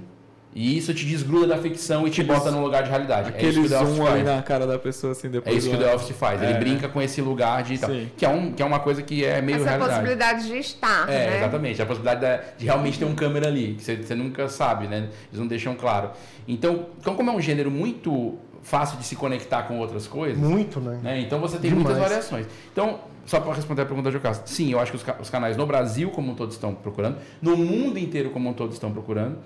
[0.55, 3.26] E isso te desgruda da ficção e te Aqueles- bota no lugar de realidade.
[3.26, 4.36] é Aquele isso que o The Office zoom ali faz.
[4.36, 5.57] na cara da pessoa, assim, É depois.
[5.57, 6.42] isso que o The Office faz.
[6.42, 6.59] Ele É.
[6.59, 7.90] brinca com esse lugar de tal.
[7.90, 8.11] Sim.
[8.16, 9.90] Que é, um, que é uma coisa que é meio Essa realidade.
[9.92, 11.36] possibilidade de estar, É, né?
[11.38, 11.82] exatamente.
[11.82, 15.09] A possibilidade da- de realmente ter um câmera ali, que você, você nunca sabe, né?
[15.28, 16.11] Eles não deixam claro.
[16.49, 20.80] Então, então, como é um gênero muito fácil de se conectar com outras coisas, Muito,
[20.80, 20.99] né?
[21.03, 21.20] né?
[21.20, 21.84] Então você tem Demais.
[21.86, 22.46] muitas variações.
[22.72, 25.30] Então, só para responder a pergunta de Castro, sim, eu acho que os, ca- os
[25.30, 28.90] canais no Brasil como um todo estão procurando, no mundo inteiro como um todo estão
[28.90, 29.38] procurando.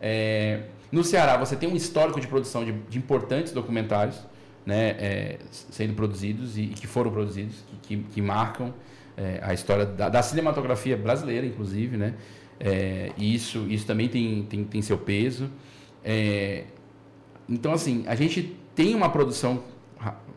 [0.00, 4.16] É, no Ceará você tem um histórico de produção de, de importantes documentários,
[4.64, 8.72] né, é, sendo produzidos e, e que foram produzidos, que, que, que marcam
[9.16, 12.14] é, a história da, da cinematografia brasileira, inclusive, né?
[12.58, 15.50] É, e isso, isso também tem, tem, tem seu peso.
[16.04, 16.64] É,
[17.48, 19.62] então, assim, a gente tem uma produção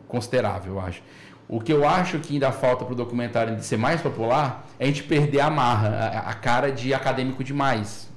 [0.08, 1.02] considerável, eu acho.
[1.46, 4.86] O que eu acho que ainda falta para o documentário ser mais popular é a
[4.86, 8.10] gente perder a marra, a, a cara de acadêmico demais,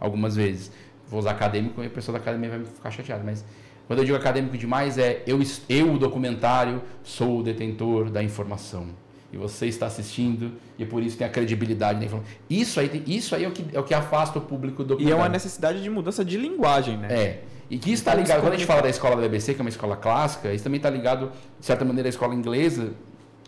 [0.00, 0.72] algumas vezes.
[1.12, 3.44] Vou usar acadêmico e a pessoa da academia vai ficar chateada, mas
[3.86, 5.38] quando eu digo acadêmico demais é eu,
[5.68, 8.86] eu o documentário, sou o detentor da informação.
[9.30, 12.32] E você está assistindo e por isso tem a credibilidade da informação.
[12.48, 14.94] Isso aí, isso aí é, o que, é o que afasta o público do E
[14.94, 15.22] é documentário.
[15.22, 17.08] uma necessidade de mudança de linguagem, né?
[17.10, 17.42] É.
[17.68, 19.60] E que isso está Vamos ligado, quando a gente fala da escola da BBC, que
[19.60, 22.94] é uma escola clássica, isso também está ligado, de certa maneira, à escola inglesa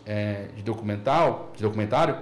[0.05, 2.17] é, de documental, de documentário,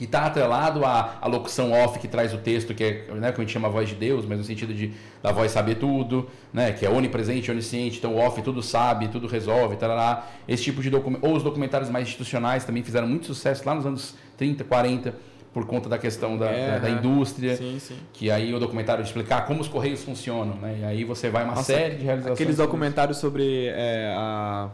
[0.00, 3.38] que está atrelado à, à locução off que traz o texto, que é, né, que
[3.38, 4.92] a gente chama a voz de Deus, mas no sentido de
[5.22, 9.26] da voz saber tudo, né, que é onipresente, onisciente, então o off tudo sabe, tudo
[9.26, 10.26] resolve, tarará.
[10.48, 13.84] Esse tipo de documento, ou os documentários mais institucionais também fizeram muito sucesso lá nos
[13.84, 15.14] anos 30, 40,
[15.52, 16.90] por conta da questão da, da- da Guerra.
[16.98, 17.56] indústria.
[17.56, 17.96] Sim, sim.
[18.14, 20.78] Que aí o documentário explicar como os correios funcionam, né?
[20.80, 22.40] E aí você vai uma Nossa, série de realizações.
[22.40, 24.70] Aqueles documentários sobre é, a-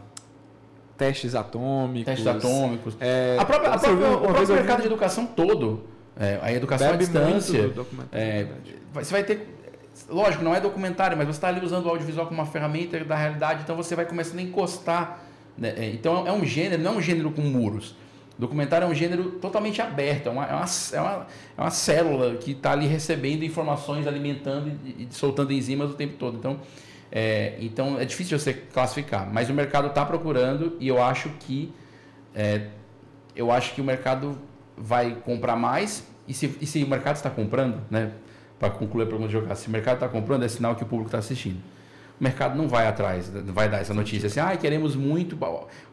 [0.97, 2.05] testes atômicos.
[2.05, 2.95] testes atômicos.
[2.99, 5.83] É, a própria, a própria- o próprio eu vi- mercado de educação todo,
[6.19, 7.67] é, a educação à bebe muito distância.
[7.69, 8.47] do é, é
[8.93, 9.53] você vai ter.
[10.09, 13.15] Lógico, não é documentário, mas você está ali usando o audiovisual como uma ferramenta da
[13.15, 15.23] realidade, então você vai começando a encostar.
[15.57, 15.73] né?
[15.77, 17.95] É, Então é um gênero, não é um gênero com muros.
[18.37, 21.27] Documentário é um gênero totalmente aberto, é uma, é uma, é uma,
[21.57, 26.13] é uma célula que está ali recebendo informações, alimentando e, e soltando enzimas o tempo
[26.19, 26.37] todo.
[26.37, 26.59] Então
[27.11, 31.73] é, então é difícil você classificar, mas o mercado está procurando e eu acho que
[32.35, 32.67] é,
[33.35, 34.37] eu acho que o mercado
[34.75, 38.11] vai comprar mais e se, e se o mercado está comprando, né?
[38.59, 40.85] Para concluir a pergunta de jogar, se o mercado está comprando é sinal que o
[40.85, 41.59] público está assistindo.
[42.19, 45.37] O mercado não vai atrás, não vai dar essa notícia assim, ah, queremos muito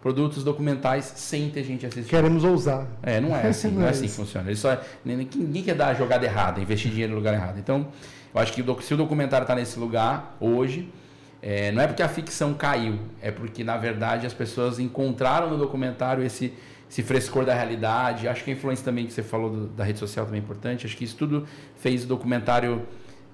[0.01, 2.09] produtos documentais sem ter gente assistindo.
[2.09, 2.87] Queremos ousar.
[3.03, 4.17] É, não é assim, Não não é é assim que isso.
[4.17, 4.49] funciona.
[4.49, 7.59] Ele só, ninguém, quer dar a jogada errada, investir dinheiro no lugar errado.
[7.59, 7.89] Então,
[8.35, 10.91] eu acho que se o documentário está nesse lugar hoje,
[11.47, 15.59] é, não é porque a ficção caiu, é porque, na verdade, as pessoas encontraram no
[15.59, 16.55] documentário esse,
[16.91, 18.27] esse frescor da realidade.
[18.27, 20.87] Acho que a influência também que você falou do- da rede social também é importante.
[20.87, 22.87] Acho que isso tudo fez o documentário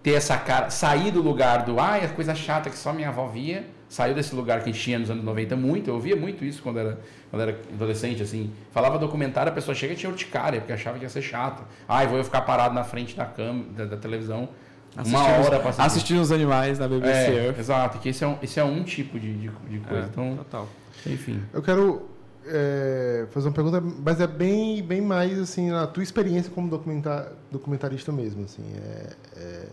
[0.03, 3.29] ter essa cara, sair do lugar do, ai, a coisa chata que só minha avó
[3.29, 6.79] via, saiu desse lugar que tinha nos anos 90 muito, eu ouvia muito isso quando
[6.81, 6.99] era,
[7.31, 11.05] quando era adolescente, assim, falava documentário, a pessoa chega e tinha urticária, porque achava que
[11.05, 11.63] ia ser chato.
[11.89, 14.49] Ai, vou eu ficar parado na frente da cama, da, da televisão,
[14.95, 15.83] uma Assistindo os- hora para assistir.
[15.87, 17.59] Assistindo os animais na BBC É, Earth.
[17.59, 20.05] exato, que esse é um, esse é um tipo de, de, de coisa.
[20.05, 20.69] É, Então, total.
[21.07, 21.41] enfim.
[21.53, 22.03] Eu quero
[22.47, 27.29] é, fazer uma pergunta, mas é bem, bem mais assim na tua experiência como documentar,
[27.53, 28.45] documentarista mesmo.
[28.45, 29.67] Assim, é, é,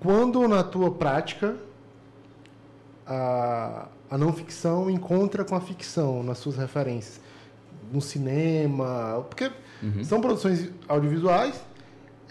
[0.00, 1.54] quando na tua prática
[3.06, 7.20] a, a não ficção encontra com a ficção nas suas referências,
[7.92, 9.50] no cinema, porque
[9.82, 10.04] Uhum.
[10.04, 11.60] são produções audiovisuais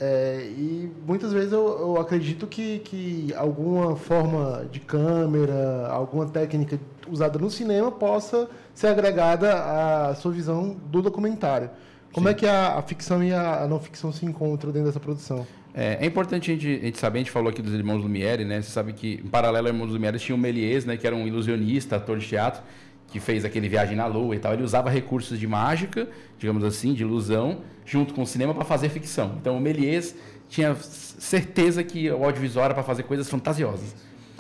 [0.04, 6.80] é, e muitas vezes eu, eu acredito que, que alguma forma de câmera, alguma técnica
[7.08, 11.70] usada no cinema possa ser agregada à sua visão do documentário.
[12.12, 12.32] Como Sim.
[12.32, 15.46] é que a, a ficção e a, não ficção se encontram dentro dessa produção?
[15.72, 18.44] É, é importante a gente, a gente saber, a gente falou aqui dos irmãos Lumière,
[18.44, 18.60] né?
[18.60, 20.98] Você sabe que, em paralelo aos irmãos Lumière, tinha o Méliès, né?
[20.98, 22.64] Que era um ilusionista, ator de teatro,
[23.12, 24.54] que fez aquele Viagem na Lua e tal.
[24.54, 26.08] Ele usava recursos de mágica,
[26.40, 29.36] digamos assim, de ilusão, junto com o cinema para fazer ficção.
[29.40, 30.16] Então, o Méliès
[30.50, 33.94] tinha certeza que o audiovisual era para fazer coisas fantasiosas.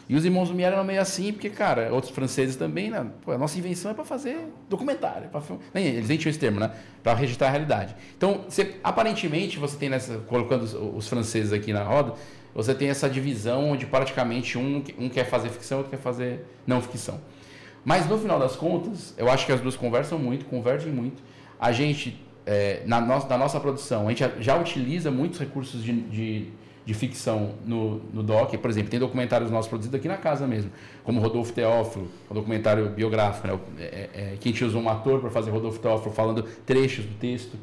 [0.09, 3.05] E os irmãos Lumière eram meio assim, porque, cara, outros franceses também, né?
[3.23, 4.37] Pô, a nossa invenção é para fazer
[4.69, 5.29] documentário.
[5.41, 6.71] Film- nem, eles nem tinham esse termo, né?
[7.01, 7.95] Para registrar a realidade.
[8.17, 12.13] Então, você- aparentemente, você tem nessa, colocando os, os franceses aqui na roda,
[12.53, 16.81] você tem essa divisão onde praticamente um, um quer fazer ficção, outro quer fazer não
[16.81, 17.17] ficção.
[17.83, 21.21] Mas no final das contas, eu acho que as duas conversam muito, convergem muito.
[21.59, 25.93] A gente, é, na, no, na nossa produção, a gente já utiliza muitos recursos de,
[26.01, 26.47] de,
[26.85, 28.53] de ficção no, no doc.
[28.55, 30.71] Por exemplo, tem documentários nossos produzidos aqui na casa mesmo,
[31.03, 33.57] como Rodolfo Teófilo, um documentário biográfico, né?
[33.79, 37.15] É, é, que a gente usou um ator para fazer Rodolfo Teófilo falando trechos do
[37.15, 37.57] texto.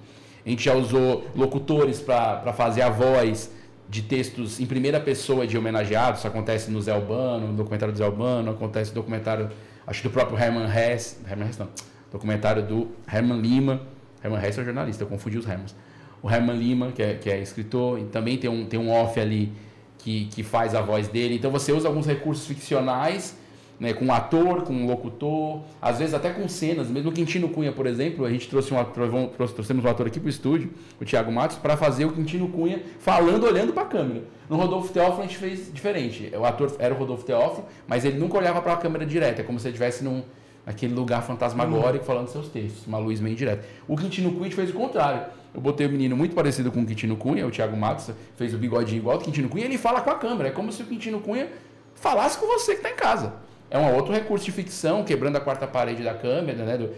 [0.45, 3.53] A gente já usou locutores para fazer a voz
[3.89, 6.21] de textos em primeira pessoa de homenageados.
[6.21, 9.51] Isso acontece no Zé Albano, no documentário do Zé Albano, acontece no documentário,
[9.89, 11.69] acho do próprio Herman Hess, Herman Hess não,
[12.13, 13.81] documentário do Herman Lima.
[14.23, 15.75] Herman Hess é o jornalista, eu confundi os Hermans.
[16.23, 19.19] O Herman Lima, que é, que é escritor, e também tem um, tem um off
[19.19, 19.53] ali
[19.99, 21.37] que, que faz a voz dele.
[21.37, 23.37] Então você usa alguns recursos ficcionais
[23.79, 26.89] né, com um ator, com um locutor, às vezes até com cenas.
[26.89, 29.09] Mesmo o Quintino Cunha, por exemplo, a gente trouxe um ator,
[29.55, 30.71] trouxemos um ator aqui para o estúdio,
[31.01, 34.25] o Thiago Matos, para fazer o Quintino Cunha falando, olhando para a câmera.
[34.49, 36.33] No Rodolfo Teófilo a gente fez diferente.
[36.37, 39.45] O ator era o Rodolfo Teófilo, mas ele nunca olhava para a câmera direta, é
[39.45, 40.23] como se ele estivesse num
[40.67, 42.07] naquele lugar fantasmagórico uhum.
[42.07, 43.65] falando seus textos, uma luz meio direta.
[43.87, 45.23] O Quintino Cunha a gente fez o contrário.
[45.55, 48.53] Eu botei o um menino muito parecido com o Quintino Cunha, o Thiago Matos, fez
[48.53, 50.51] o bigodinho igual ao Quintino Cunha, e ele fala com a câmera.
[50.51, 51.49] É como se o Quintino Cunha
[51.95, 55.41] falasse com você que está em casa é um outro recurso de ficção, quebrando a
[55.41, 56.91] quarta parede da câmera, né, do,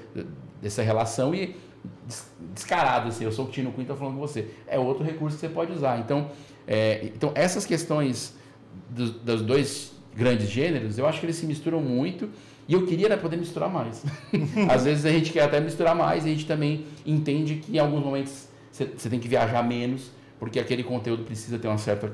[0.60, 1.56] dessa relação e
[2.52, 4.50] descarado, assim, eu sou o Tino Quinn, estou falando com você.
[4.66, 5.98] É outro recurso que você pode usar.
[5.98, 6.30] Então,
[6.66, 8.34] é, então essas questões
[8.88, 12.28] do, dos dois grandes gêneros, eu acho que eles se misturam muito
[12.68, 14.04] e eu queria né, poder misturar mais.
[14.68, 17.78] Às vezes a gente quer até misturar mais e a gente também entende que em
[17.78, 22.12] alguns momentos você tem que viajar menos, porque aquele conteúdo precisa ter uma certa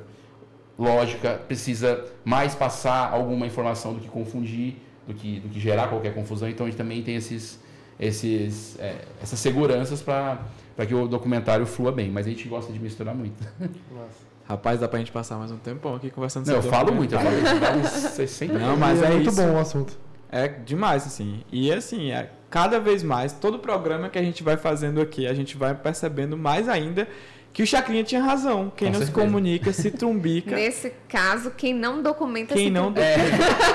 [0.79, 6.15] lógica, precisa mais passar alguma informação do que confundir, do que, do que gerar qualquer
[6.15, 6.49] confusão.
[6.49, 7.59] Então a gente também tem esses,
[7.99, 10.39] esses, é, essas seguranças para
[10.87, 12.11] que o documentário flua bem.
[12.11, 13.43] Mas a gente gosta de misturar muito.
[13.61, 14.27] Nossa.
[14.49, 17.19] Rapaz, dá pra gente passar mais um tempão aqui conversando Não, eu falo muito, eu
[17.19, 18.45] falo isso.
[18.53, 19.43] Não, mas é, é muito isso.
[19.43, 19.99] bom o assunto.
[20.31, 21.43] É demais, assim.
[21.51, 25.35] E assim, é, cada vez mais, todo programa que a gente vai fazendo aqui, a
[25.35, 27.09] gente vai percebendo mais ainda
[27.57, 28.71] que o Chacrinha tinha razão.
[28.77, 29.07] Quem Com não certeza.
[29.07, 30.51] se comunica se trumbica.
[30.57, 33.17] Nesse caso, quem não documenta quem se não é.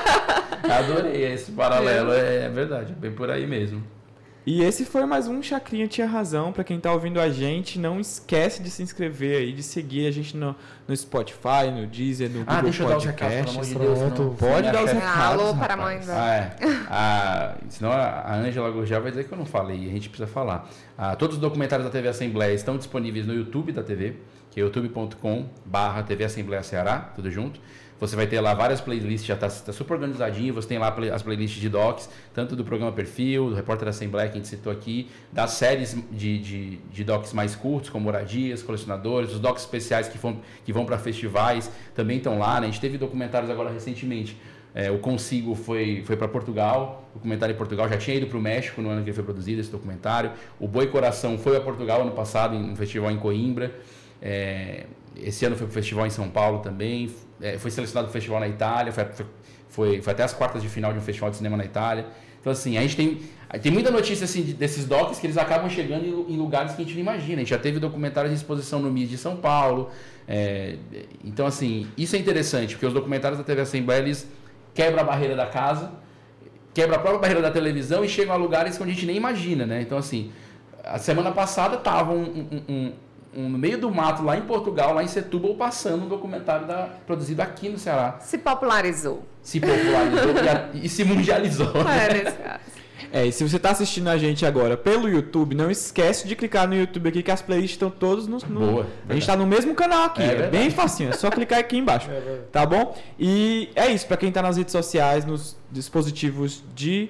[0.71, 3.83] Adorei esse paralelo, é, é verdade, é bem por aí mesmo.
[4.43, 6.51] E esse foi mais um Chacrinha Tinha Razão.
[6.51, 10.11] Para quem tá ouvindo a gente, não esquece de se inscrever aí, de seguir a
[10.11, 10.55] gente no,
[10.87, 13.23] no Spotify, no Deezer, no ah, Google deixa Podcast.
[13.23, 14.39] Eu dar os recados, pelo amor de Deus.
[14.39, 15.41] Pode dar os recados.
[15.41, 15.99] Alô, para a mãe.
[16.09, 16.55] Ah, é.
[16.89, 20.67] ah, senão a Ângela Gurgel vai dizer que eu não falei, a gente precisa falar.
[20.97, 24.15] Ah, todos os documentários da TV Assembleia estão disponíveis no YouTube da TV,
[24.49, 27.61] que é youtube.com barra TV Assembleia Ceará, tudo junto.
[28.01, 30.55] Você vai ter lá várias playlists, já está tá super organizadinho.
[30.55, 34.27] Você tem lá as playlists de docs, tanto do programa Perfil, do Repórter da Assembleia
[34.27, 38.63] que a gente citou aqui, das séries de, de, de docs mais curtos, como Moradias,
[38.63, 42.59] Colecionadores, os docs especiais que vão, que vão para festivais também estão lá.
[42.59, 42.65] Né?
[42.65, 44.35] A gente teve documentários agora recentemente.
[44.73, 48.41] É, o Consigo foi, foi para Portugal, documentário em Portugal já tinha ido para o
[48.41, 50.31] México no ano que ele foi produzido esse documentário.
[50.59, 53.75] O Boi Coração foi a Portugal ano passado, em um festival em Coimbra.
[54.19, 57.11] É, esse ano foi para o festival em São Paulo também
[57.41, 59.05] é, foi selecionado para festival na Itália, foi,
[59.69, 62.05] foi, foi, até as quartas de final de um festival de cinema na Itália.
[62.39, 63.21] Então, assim, a gente tem,
[63.61, 66.85] tem muita notícia assim, desses docs que eles acabam chegando em, em, lugares que a
[66.85, 67.35] gente não imagina.
[67.35, 69.91] A gente já teve documentários de exposição no MIS de São Paulo.
[70.27, 70.77] É,
[71.23, 74.27] então, assim, isso é interessante, porque os documentários da TV Assembleia, eles
[74.73, 75.91] quebram a barreira da casa,
[76.73, 79.65] quebram a própria barreira da televisão e chegam a lugares que a gente nem imagina,
[79.65, 79.81] né?
[79.81, 80.31] Então, assim,
[80.83, 82.93] a semana passada tava um, um um,
[83.33, 87.41] no meio do mato, lá em Portugal, lá em Setúbal, passando um documentário da, produzido
[87.41, 88.17] aqui no Ceará.
[88.19, 89.23] Se popularizou.
[89.41, 91.71] Se popularizou e, a, e, se mundializou.
[91.91, 92.81] É, nesse caso.
[93.13, 96.67] É, e se você está assistindo a gente agora pelo YouTube, não esquece de clicar
[96.67, 98.39] no YouTube aqui que as playlists estão todas no.
[98.47, 98.59] no...
[98.71, 98.87] Boa.
[99.09, 101.77] A gente está no mesmo canal aqui, é, é bem facinho, é só clicar aqui
[101.77, 102.09] embaixo.
[102.09, 102.97] É tá bom?
[103.19, 107.09] E é isso, para quem está nas redes sociais, nos dispositivos de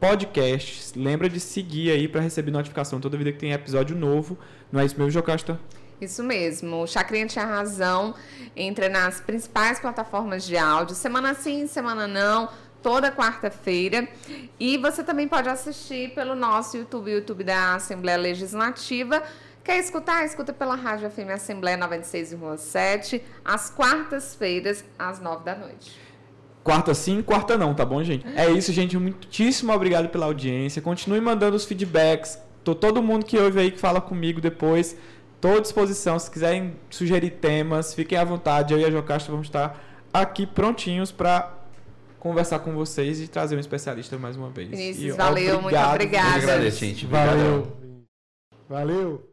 [0.00, 4.38] podcasts, lembra de seguir aí para receber notificação toda vida que tem episódio novo.
[4.72, 5.60] Não é isso mesmo, Jocasta?
[6.00, 6.82] Isso mesmo.
[6.82, 8.14] O Chacrinha tinha razão.
[8.56, 12.48] Entra nas principais plataformas de áudio, semana sim, semana não,
[12.82, 14.08] toda quarta-feira.
[14.58, 19.22] E você também pode assistir pelo nosso YouTube, YouTube da Assembleia Legislativa.
[19.62, 20.24] Quer escutar?
[20.24, 26.09] Escuta pela Rádio FM Assembleia 96,7, às quartas-feiras, às nove da noite.
[26.62, 28.26] Quarta sim, quarta não, tá bom, gente?
[28.36, 28.96] É isso, gente.
[28.96, 30.82] Muitíssimo obrigado pela audiência.
[30.82, 32.38] Continue mandando os feedbacks.
[32.62, 34.96] Tô todo mundo que ouve aí que fala comigo depois.
[35.36, 36.18] Estou à disposição.
[36.18, 38.74] Se quiserem sugerir temas, fiquem à vontade.
[38.74, 39.82] Eu e a Jocasta vamos estar
[40.12, 41.50] aqui prontinhos para
[42.18, 44.68] conversar com vocês e trazer um especialista mais uma vez.
[44.68, 45.62] Vinícius, valeu, obrigado.
[45.62, 46.36] muito obrigada.
[46.36, 47.06] Agradeço, gente.
[47.06, 47.72] Valeu.
[48.68, 49.30] Valeu.